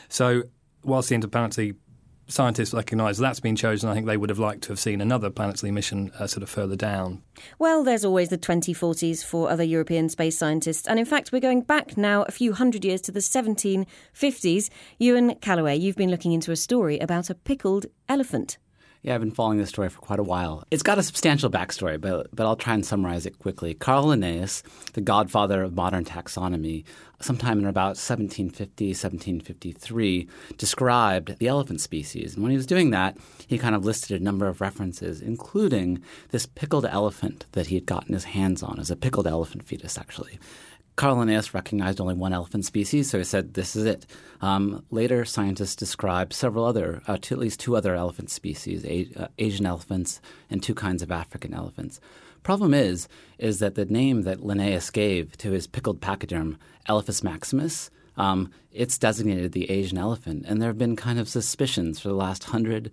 So, 0.08 0.44
whilst 0.86 1.10
the 1.10 1.16
interplanetary 1.16 1.76
scientists 2.28 2.74
recognise 2.74 3.18
that's 3.18 3.40
been 3.40 3.56
chosen. 3.56 3.90
I 3.90 3.94
think 3.94 4.06
they 4.06 4.18
would 4.18 4.30
have 4.30 4.40
liked 4.40 4.64
to 4.64 4.70
have 4.70 4.80
seen 4.80 5.02
another 5.02 5.30
planetary 5.30 5.72
mission 5.72 6.12
uh, 6.20 6.28
sort 6.28 6.44
of 6.44 6.50
further 6.50 6.76
down. 6.76 7.24
Well, 7.60 7.84
there's 7.84 8.06
always 8.06 8.30
the 8.30 8.38
2040s 8.38 9.24
for 9.24 9.50
other 9.50 9.64
European 9.64 10.10
space 10.10 10.38
scientists. 10.38 10.88
And 10.88 11.00
in 11.00 11.06
fact, 11.06 11.32
we're 11.32 11.40
going 11.40 11.62
back 11.62 11.98
now 11.98 12.24
a 12.24 12.32
few 12.32 12.54
hundred 12.54 12.86
years 12.86 13.02
to 13.02 13.12
the 13.12 13.20
1750s. 13.20 14.70
Ewan 15.00 15.36
Callaway, 15.36 15.78
you've 15.78 15.96
been 15.96 16.12
looking 16.12 16.32
into 16.32 16.52
a 16.52 16.56
story 16.56 17.00
about 17.00 17.30
a 17.30 17.36
pickled 17.36 17.86
elephant. 18.08 18.58
Yeah, 19.04 19.16
I've 19.16 19.22
been 19.22 19.32
following 19.32 19.58
this 19.58 19.70
story 19.70 19.90
for 19.90 20.00
quite 20.00 20.20
a 20.20 20.24
while. 20.24 20.64
It's 20.70 20.84
got 20.84 21.00
a 21.00 21.04
substantial 21.04 21.50
backstory, 21.50 22.00
but, 22.00 22.28
but 22.36 22.46
I'll 22.46 22.56
try 22.56 22.76
and 22.76 22.86
summarize 22.86 23.26
it 23.26 23.40
quickly. 23.40 23.74
Carl 23.74 24.06
Linnaeus, 24.06 24.62
the 24.94 25.02
godfather 25.02 25.64
of 25.64 25.74
modern 25.74 26.06
taxonomy, 26.06 26.84
sometime 27.20 27.58
in 27.58 27.66
about 27.66 27.98
1750, 27.98 28.90
1753, 28.90 30.28
described 30.56 31.40
the 31.40 31.48
elephant 31.48 31.82
species. 31.82 32.36
And 32.36 32.44
when 32.44 32.52
he 32.52 32.58
was 32.58 32.68
doing 32.68 32.92
that, 32.92 33.18
he 33.48 33.58
kind 33.58 33.74
of 33.74 33.84
listed 33.84 34.22
a 34.22 34.24
number 34.24 34.48
of 34.48 34.62
references, 34.62 35.20
including 35.20 36.04
this 36.30 36.46
pickled 36.46 36.86
elephant 36.86 37.48
that 37.54 37.68
he 37.68 37.76
had 37.76 37.88
gotten 37.88 38.14
his 38.14 38.26
hands 38.26 38.62
on 38.62 38.80
as 38.80 38.92
a 38.92 38.96
pickled 38.96 39.26
elephant 39.26 39.64
fetus, 39.64 39.98
actually. 39.98 40.38
Carl 40.96 41.18
Linnaeus 41.18 41.54
recognized 41.54 42.02
only 42.02 42.14
one 42.14 42.34
elephant 42.34 42.66
species, 42.66 43.10
so 43.10 43.18
he 43.18 43.24
said, 43.24 43.54
This 43.54 43.76
is 43.76 43.86
it. 43.86 44.06
Um, 44.42 44.86
later, 44.92 45.26
scientists 45.26 45.76
described 45.76 46.34
several 46.34 46.66
other, 46.66 47.02
uh, 47.08 47.14
at 47.14 47.32
least 47.32 47.60
two 47.60 47.76
other 47.76 47.96
elephant 47.96 48.30
species 48.30 48.86
a- 48.86 49.10
uh, 49.16 49.28
Asian 49.40 49.66
elephants 49.66 50.22
and 50.50 50.62
two 50.62 50.76
kinds 50.76 51.02
of 51.02 51.12
African 51.12 51.54
elephants. 51.54 52.00
Problem 52.44 52.74
is, 52.74 53.08
is 53.38 53.60
that 53.60 53.76
the 53.76 53.86
name 53.86 54.24
that 54.24 54.44
Linnaeus 54.44 54.90
gave 54.90 55.38
to 55.38 55.52
his 55.52 55.68
pickled 55.68 56.02
pachyderm, 56.02 56.58
Elephas 56.90 57.24
maximus, 57.24 57.92
um, 58.18 58.52
it's 58.72 58.98
designated 58.98 59.52
the 59.52 59.70
Asian 59.70 59.98
elephant. 59.98 60.46
And 60.48 60.62
there 60.62 60.70
have 60.70 60.78
been 60.78 60.96
kind 60.96 61.20
of 61.20 61.30
suspicions 61.30 62.00
for 62.00 62.08
the 62.08 62.16
last 62.16 62.46
hundred, 62.46 62.92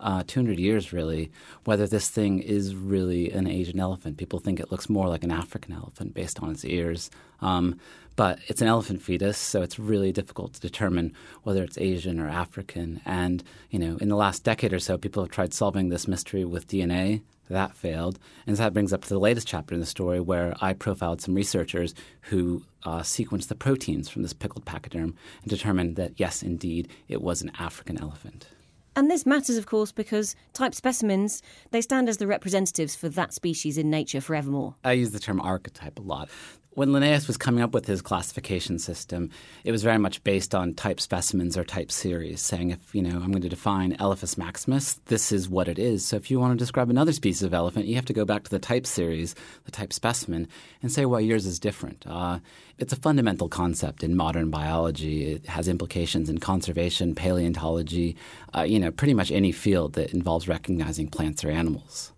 uh, 0.00 0.22
200 0.26 0.58
years, 0.58 0.92
really, 0.92 1.30
whether 1.64 1.86
this 1.86 2.08
thing 2.08 2.40
is 2.40 2.74
really 2.74 3.30
an 3.32 3.46
Asian 3.46 3.80
elephant. 3.80 4.16
People 4.16 4.38
think 4.38 4.60
it 4.60 4.70
looks 4.70 4.88
more 4.88 5.08
like 5.08 5.24
an 5.24 5.30
African 5.30 5.72
elephant 5.72 6.14
based 6.14 6.40
on 6.42 6.50
its 6.50 6.64
ears. 6.64 7.10
Um, 7.40 7.80
but 8.16 8.40
it's 8.48 8.60
an 8.60 8.66
elephant 8.66 9.00
fetus, 9.00 9.38
so 9.38 9.62
it's 9.62 9.78
really 9.78 10.10
difficult 10.10 10.54
to 10.54 10.60
determine 10.60 11.14
whether 11.44 11.62
it's 11.62 11.78
Asian 11.78 12.18
or 12.18 12.28
African. 12.28 13.00
And, 13.04 13.44
you 13.70 13.78
know, 13.78 13.96
in 14.00 14.08
the 14.08 14.16
last 14.16 14.42
decade 14.42 14.72
or 14.72 14.80
so, 14.80 14.98
people 14.98 15.22
have 15.22 15.30
tried 15.30 15.54
solving 15.54 15.88
this 15.88 16.08
mystery 16.08 16.44
with 16.44 16.66
DNA. 16.66 17.22
That 17.48 17.76
failed. 17.76 18.18
And 18.46 18.56
so 18.56 18.64
that 18.64 18.74
brings 18.74 18.92
up 18.92 19.02
to 19.02 19.08
the 19.08 19.20
latest 19.20 19.46
chapter 19.46 19.72
in 19.72 19.80
the 19.80 19.86
story 19.86 20.20
where 20.20 20.54
I 20.60 20.72
profiled 20.72 21.22
some 21.22 21.34
researchers 21.34 21.94
who 22.22 22.64
uh, 22.84 23.00
sequenced 23.00 23.48
the 23.48 23.54
proteins 23.54 24.08
from 24.08 24.22
this 24.22 24.32
pickled 24.32 24.64
pachyderm 24.64 25.14
and 25.42 25.48
determined 25.48 25.96
that, 25.96 26.14
yes, 26.16 26.42
indeed, 26.42 26.88
it 27.08 27.22
was 27.22 27.40
an 27.40 27.52
African 27.58 27.98
elephant. 27.98 28.48
And 28.98 29.08
this 29.08 29.24
matters, 29.24 29.56
of 29.56 29.66
course, 29.66 29.92
because 29.92 30.34
type 30.54 30.74
specimens, 30.74 31.40
they 31.70 31.80
stand 31.80 32.08
as 32.08 32.16
the 32.16 32.26
representatives 32.26 32.96
for 32.96 33.08
that 33.10 33.32
species 33.32 33.78
in 33.78 33.90
nature 33.90 34.20
forevermore. 34.20 34.74
I 34.82 34.94
use 34.94 35.12
the 35.12 35.20
term 35.20 35.40
archetype 35.40 36.00
a 36.00 36.02
lot 36.02 36.28
when 36.78 36.92
Linnaeus 36.92 37.26
was 37.26 37.36
coming 37.36 37.60
up 37.60 37.74
with 37.74 37.86
his 37.86 38.00
classification 38.00 38.78
system, 38.78 39.30
it 39.64 39.72
was 39.72 39.82
very 39.82 39.98
much 39.98 40.22
based 40.22 40.54
on 40.54 40.74
type 40.74 41.00
specimens 41.00 41.58
or 41.58 41.64
type 41.64 41.90
series, 41.90 42.40
saying 42.40 42.70
if, 42.70 42.94
you 42.94 43.02
know, 43.02 43.16
I'm 43.18 43.32
going 43.32 43.42
to 43.42 43.48
define 43.48 43.96
Elephas 43.96 44.38
maximus, 44.38 44.94
this 45.06 45.32
is 45.32 45.48
what 45.48 45.66
it 45.66 45.76
is. 45.76 46.06
So 46.06 46.14
if 46.14 46.30
you 46.30 46.38
want 46.38 46.52
to 46.52 46.56
describe 46.56 46.88
another 46.88 47.12
species 47.12 47.42
of 47.42 47.52
elephant, 47.52 47.86
you 47.86 47.96
have 47.96 48.04
to 48.04 48.12
go 48.12 48.24
back 48.24 48.44
to 48.44 48.50
the 48.50 48.60
type 48.60 48.86
series, 48.86 49.34
the 49.64 49.72
type 49.72 49.92
specimen, 49.92 50.46
and 50.80 50.92
say 50.92 51.04
why 51.04 51.18
yours 51.18 51.46
is 51.46 51.58
different. 51.58 52.04
Uh, 52.06 52.38
it's 52.78 52.92
a 52.92 52.96
fundamental 52.96 53.48
concept 53.48 54.04
in 54.04 54.16
modern 54.16 54.48
biology. 54.48 55.32
It 55.32 55.46
has 55.46 55.66
implications 55.66 56.30
in 56.30 56.38
conservation, 56.38 57.16
paleontology, 57.16 58.16
uh, 58.56 58.62
you 58.62 58.78
know, 58.78 58.92
pretty 58.92 59.14
much 59.14 59.32
any 59.32 59.50
field 59.50 59.94
that 59.94 60.14
involves 60.14 60.46
recognizing 60.46 61.08
plants 61.08 61.44
or 61.44 61.50
animals. 61.50 62.12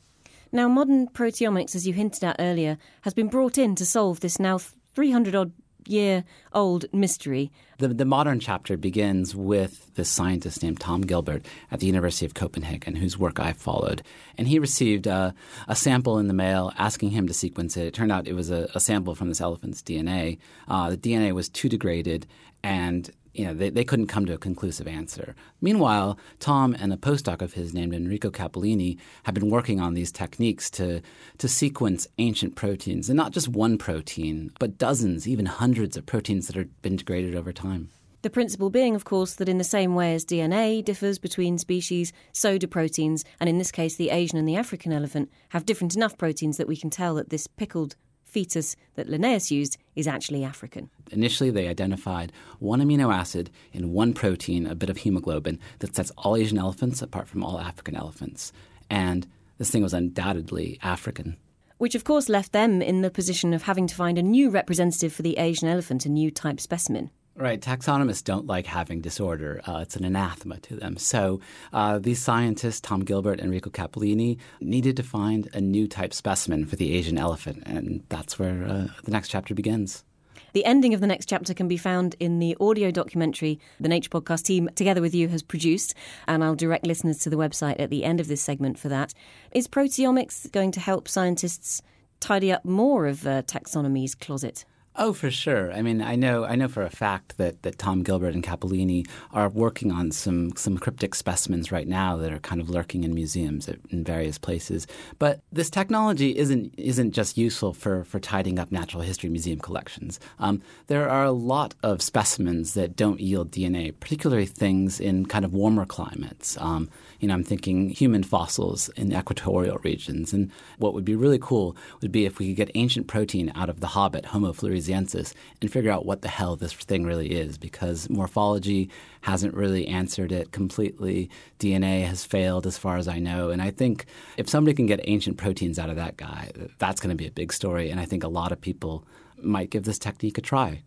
Now, 0.52 0.68
modern 0.68 1.08
proteomics, 1.08 1.74
as 1.74 1.86
you 1.86 1.92
hinted 1.92 2.24
at 2.24 2.36
earlier, 2.38 2.78
has 3.02 3.14
been 3.14 3.28
brought 3.28 3.56
in 3.56 3.74
to 3.76 3.86
solve 3.86 4.20
this 4.20 4.40
now 4.40 4.58
300 4.94 5.34
odd 5.34 5.52
year 5.86 6.24
old 6.52 6.86
mystery. 6.92 7.50
The, 7.78 7.88
the 7.88 8.04
modern 8.04 8.40
chapter 8.40 8.76
begins 8.76 9.34
with 9.34 9.94
this 9.94 10.08
scientist 10.08 10.62
named 10.62 10.80
Tom 10.80 11.02
Gilbert 11.02 11.46
at 11.70 11.80
the 11.80 11.86
University 11.86 12.26
of 12.26 12.34
Copenhagen, 12.34 12.96
whose 12.96 13.18
work 13.18 13.40
I 13.40 13.52
followed. 13.52 14.02
And 14.36 14.48
he 14.48 14.58
received 14.58 15.06
uh, 15.06 15.32
a 15.68 15.76
sample 15.76 16.18
in 16.18 16.28
the 16.28 16.34
mail 16.34 16.72
asking 16.76 17.10
him 17.10 17.26
to 17.26 17.34
sequence 17.34 17.76
it. 17.76 17.86
It 17.86 17.94
turned 17.94 18.12
out 18.12 18.28
it 18.28 18.34
was 18.34 18.50
a, 18.50 18.68
a 18.74 18.80
sample 18.80 19.14
from 19.14 19.28
this 19.28 19.40
elephant's 19.40 19.82
DNA. 19.82 20.38
Uh, 20.68 20.90
the 20.90 20.96
DNA 20.96 21.32
was 21.32 21.48
too 21.48 21.68
degraded, 21.68 22.26
and 22.62 23.10
you 23.34 23.44
know, 23.44 23.54
they, 23.54 23.70
they 23.70 23.84
couldn't 23.84 24.08
come 24.08 24.26
to 24.26 24.34
a 24.34 24.38
conclusive 24.38 24.88
answer. 24.88 25.34
Meanwhile, 25.60 26.18
Tom 26.38 26.74
and 26.78 26.92
a 26.92 26.96
postdoc 26.96 27.42
of 27.42 27.54
his 27.54 27.72
named 27.72 27.94
Enrico 27.94 28.30
Cappellini 28.30 28.98
have 29.24 29.34
been 29.34 29.50
working 29.50 29.80
on 29.80 29.94
these 29.94 30.12
techniques 30.12 30.70
to, 30.70 31.00
to 31.38 31.48
sequence 31.48 32.06
ancient 32.18 32.56
proteins, 32.56 33.08
and 33.08 33.16
not 33.16 33.32
just 33.32 33.48
one 33.48 33.78
protein, 33.78 34.50
but 34.58 34.78
dozens, 34.78 35.28
even 35.28 35.46
hundreds 35.46 35.96
of 35.96 36.06
proteins 36.06 36.46
that 36.46 36.56
have 36.56 36.82
been 36.82 36.96
degraded 36.96 37.34
over 37.34 37.52
time. 37.52 37.90
The 38.22 38.28
principle 38.28 38.68
being, 38.68 38.94
of 38.94 39.06
course, 39.06 39.34
that 39.36 39.48
in 39.48 39.56
the 39.56 39.64
same 39.64 39.94
way 39.94 40.14
as 40.14 40.26
DNA 40.26 40.84
differs 40.84 41.18
between 41.18 41.56
species, 41.56 42.12
so 42.32 42.58
do 42.58 42.66
proteins, 42.66 43.24
and 43.40 43.48
in 43.48 43.56
this 43.56 43.72
case, 43.72 43.96
the 43.96 44.10
Asian 44.10 44.38
and 44.38 44.46
the 44.46 44.56
African 44.56 44.92
elephant 44.92 45.30
have 45.50 45.64
different 45.64 45.96
enough 45.96 46.18
proteins 46.18 46.58
that 46.58 46.68
we 46.68 46.76
can 46.76 46.90
tell 46.90 47.14
that 47.14 47.30
this 47.30 47.46
pickled 47.46 47.96
fetus 48.30 48.76
that 48.94 49.08
Linnaeus 49.08 49.50
used 49.50 49.76
is 49.96 50.06
actually 50.06 50.44
African. 50.44 50.90
Initially, 51.10 51.50
they 51.50 51.68
identified 51.68 52.32
one 52.58 52.80
amino 52.80 53.12
acid 53.12 53.50
in 53.72 53.92
one 53.92 54.14
protein, 54.14 54.66
a 54.66 54.74
bit 54.74 54.90
of 54.90 54.98
hemoglobin, 54.98 55.58
that 55.80 55.94
sets 55.94 56.12
all 56.18 56.36
Asian 56.36 56.58
elephants 56.58 57.02
apart 57.02 57.28
from 57.28 57.42
all 57.42 57.58
African 57.58 57.96
elephants. 57.96 58.52
And 58.88 59.26
this 59.58 59.70
thing 59.70 59.82
was 59.82 59.94
undoubtedly 59.94 60.78
African. 60.82 61.36
Which, 61.78 61.94
of 61.94 62.04
course, 62.04 62.28
left 62.28 62.52
them 62.52 62.82
in 62.82 63.00
the 63.00 63.10
position 63.10 63.54
of 63.54 63.62
having 63.62 63.86
to 63.86 63.94
find 63.94 64.18
a 64.18 64.22
new 64.22 64.50
representative 64.50 65.12
for 65.12 65.22
the 65.22 65.38
Asian 65.38 65.68
elephant, 65.68 66.06
a 66.06 66.10
new 66.10 66.30
type 66.30 66.60
specimen. 66.60 67.10
Right. 67.40 67.58
Taxonomists 67.58 68.22
don't 68.22 68.46
like 68.46 68.66
having 68.66 69.00
disorder. 69.00 69.62
Uh, 69.66 69.78
it's 69.78 69.96
an 69.96 70.04
anathema 70.04 70.58
to 70.58 70.76
them. 70.76 70.98
So 70.98 71.40
uh, 71.72 71.98
these 71.98 72.20
scientists, 72.20 72.82
Tom 72.82 73.02
Gilbert, 73.02 73.40
and 73.40 73.44
Enrico 73.44 73.70
Cappellini, 73.70 74.36
needed 74.60 74.94
to 74.98 75.02
find 75.02 75.48
a 75.54 75.60
new 75.60 75.88
type 75.88 76.12
specimen 76.12 76.66
for 76.66 76.76
the 76.76 76.92
Asian 76.92 77.16
elephant. 77.16 77.62
And 77.64 78.04
that's 78.10 78.38
where 78.38 78.64
uh, 78.64 78.88
the 79.04 79.10
next 79.10 79.28
chapter 79.28 79.54
begins. 79.54 80.04
The 80.52 80.66
ending 80.66 80.92
of 80.92 81.00
the 81.00 81.06
next 81.06 81.30
chapter 81.30 81.54
can 81.54 81.66
be 81.66 81.78
found 81.78 82.14
in 82.20 82.40
the 82.40 82.58
audio 82.60 82.90
documentary 82.90 83.58
the 83.80 83.88
Nature 83.88 84.10
Podcast 84.10 84.42
team, 84.42 84.68
together 84.74 85.00
with 85.00 85.14
you, 85.14 85.28
has 85.28 85.42
produced, 85.42 85.94
and 86.28 86.44
I'll 86.44 86.54
direct 86.54 86.86
listeners 86.86 87.20
to 87.20 87.30
the 87.30 87.36
website 87.36 87.80
at 87.80 87.88
the 87.88 88.04
end 88.04 88.20
of 88.20 88.28
this 88.28 88.42
segment 88.42 88.78
for 88.78 88.90
that. 88.90 89.14
Is 89.52 89.66
proteomics 89.66 90.52
going 90.52 90.72
to 90.72 90.80
help 90.80 91.08
scientists 91.08 91.80
tidy 92.20 92.52
up 92.52 92.66
more 92.66 93.06
of 93.06 93.26
uh, 93.26 93.40
taxonomy's 93.44 94.14
closet? 94.14 94.66
Oh, 94.96 95.12
for 95.12 95.30
sure. 95.30 95.72
I 95.72 95.82
mean, 95.82 96.02
I 96.02 96.16
know, 96.16 96.44
I 96.44 96.56
know 96.56 96.66
for 96.66 96.82
a 96.82 96.90
fact 96.90 97.38
that, 97.38 97.62
that 97.62 97.78
Tom 97.78 98.02
Gilbert 98.02 98.34
and 98.34 98.42
Cappellini 98.42 99.06
are 99.32 99.48
working 99.48 99.92
on 99.92 100.10
some 100.10 100.54
some 100.56 100.76
cryptic 100.76 101.14
specimens 101.14 101.70
right 101.70 101.86
now 101.86 102.16
that 102.16 102.32
are 102.32 102.40
kind 102.40 102.60
of 102.60 102.68
lurking 102.68 103.04
in 103.04 103.14
museums 103.14 103.68
in 103.90 104.02
various 104.02 104.36
places. 104.36 104.88
But 105.18 105.40
this 105.52 105.70
technology 105.70 106.36
isn't 106.36 106.74
isn't 106.76 107.12
just 107.12 107.38
useful 107.38 107.72
for 107.72 108.02
for 108.04 108.18
tidying 108.18 108.58
up 108.58 108.72
natural 108.72 109.02
history 109.02 109.30
museum 109.30 109.60
collections. 109.60 110.18
Um, 110.40 110.60
there 110.88 111.08
are 111.08 111.24
a 111.24 111.32
lot 111.32 111.74
of 111.84 112.02
specimens 112.02 112.74
that 112.74 112.96
don't 112.96 113.20
yield 113.20 113.52
DNA, 113.52 113.94
particularly 113.98 114.46
things 114.46 114.98
in 114.98 115.24
kind 115.26 115.44
of 115.44 115.54
warmer 115.54 115.86
climates. 115.86 116.58
Um, 116.60 116.90
you 117.20 117.28
know, 117.28 117.34
I'm 117.34 117.44
thinking 117.44 117.90
human 117.90 118.22
fossils 118.22 118.88
in 118.90 119.12
equatorial 119.12 119.78
regions. 119.84 120.32
And 120.32 120.50
what 120.78 120.94
would 120.94 121.04
be 121.04 121.14
really 121.14 121.38
cool 121.38 121.76
would 122.00 122.10
be 122.10 122.24
if 122.24 122.38
we 122.38 122.48
could 122.48 122.56
get 122.56 122.70
ancient 122.74 123.06
protein 123.06 123.52
out 123.54 123.68
of 123.68 123.80
the 123.80 123.88
hobbit, 123.88 124.26
Homo 124.26 124.52
floresiensis, 124.52 125.34
and 125.60 125.70
figure 125.70 125.90
out 125.90 126.06
what 126.06 126.22
the 126.22 126.28
hell 126.28 126.56
this 126.56 126.72
thing 126.72 127.04
really 127.04 127.32
is, 127.32 127.58
because 127.58 128.08
morphology 128.08 128.90
hasn't 129.20 129.54
really 129.54 129.86
answered 129.86 130.32
it 130.32 130.50
completely. 130.50 131.30
DNA 131.58 132.06
has 132.06 132.24
failed, 132.24 132.66
as 132.66 132.78
far 132.78 132.96
as 132.96 133.06
I 133.06 133.18
know. 133.18 133.50
And 133.50 133.60
I 133.60 133.70
think 133.70 134.06
if 134.36 134.48
somebody 134.48 134.74
can 134.74 134.86
get 134.86 135.00
ancient 135.04 135.36
proteins 135.36 135.78
out 135.78 135.90
of 135.90 135.96
that 135.96 136.16
guy, 136.16 136.50
that's 136.78 137.00
going 137.00 137.10
to 137.10 137.16
be 137.16 137.26
a 137.26 137.30
big 137.30 137.52
story. 137.52 137.90
And 137.90 138.00
I 138.00 138.06
think 138.06 138.24
a 138.24 138.28
lot 138.28 138.50
of 138.50 138.60
people 138.60 139.06
might 139.42 139.70
give 139.70 139.84
this 139.84 139.98
technique 139.98 140.38
a 140.38 140.40
try. 140.40 140.82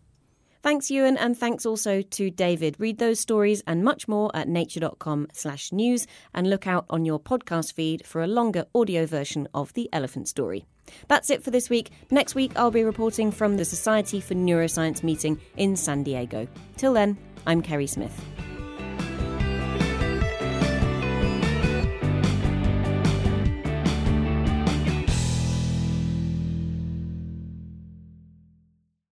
Thanks, 0.64 0.90
Ewan, 0.90 1.18
and 1.18 1.36
thanks 1.36 1.66
also 1.66 2.00
to 2.00 2.30
David. 2.30 2.76
Read 2.78 2.96
those 2.96 3.20
stories 3.20 3.62
and 3.66 3.84
much 3.84 4.08
more 4.08 4.30
at 4.34 4.48
nature.com 4.48 5.28
slash 5.34 5.70
news 5.72 6.06
and 6.32 6.48
look 6.48 6.66
out 6.66 6.86
on 6.88 7.04
your 7.04 7.20
podcast 7.20 7.74
feed 7.74 8.06
for 8.06 8.22
a 8.22 8.26
longer 8.26 8.64
audio 8.74 9.04
version 9.04 9.46
of 9.52 9.74
the 9.74 9.90
elephant 9.92 10.26
story. 10.26 10.64
That's 11.06 11.28
it 11.28 11.42
for 11.42 11.50
this 11.50 11.68
week. 11.68 11.90
Next 12.10 12.34
week, 12.34 12.52
I'll 12.56 12.70
be 12.70 12.82
reporting 12.82 13.30
from 13.30 13.58
the 13.58 13.64
Society 13.66 14.22
for 14.22 14.32
Neuroscience 14.32 15.02
meeting 15.02 15.38
in 15.58 15.76
San 15.76 16.02
Diego. 16.02 16.48
Till 16.78 16.94
then, 16.94 17.18
I'm 17.46 17.60
Kerri 17.60 17.86
Smith. 17.86 18.33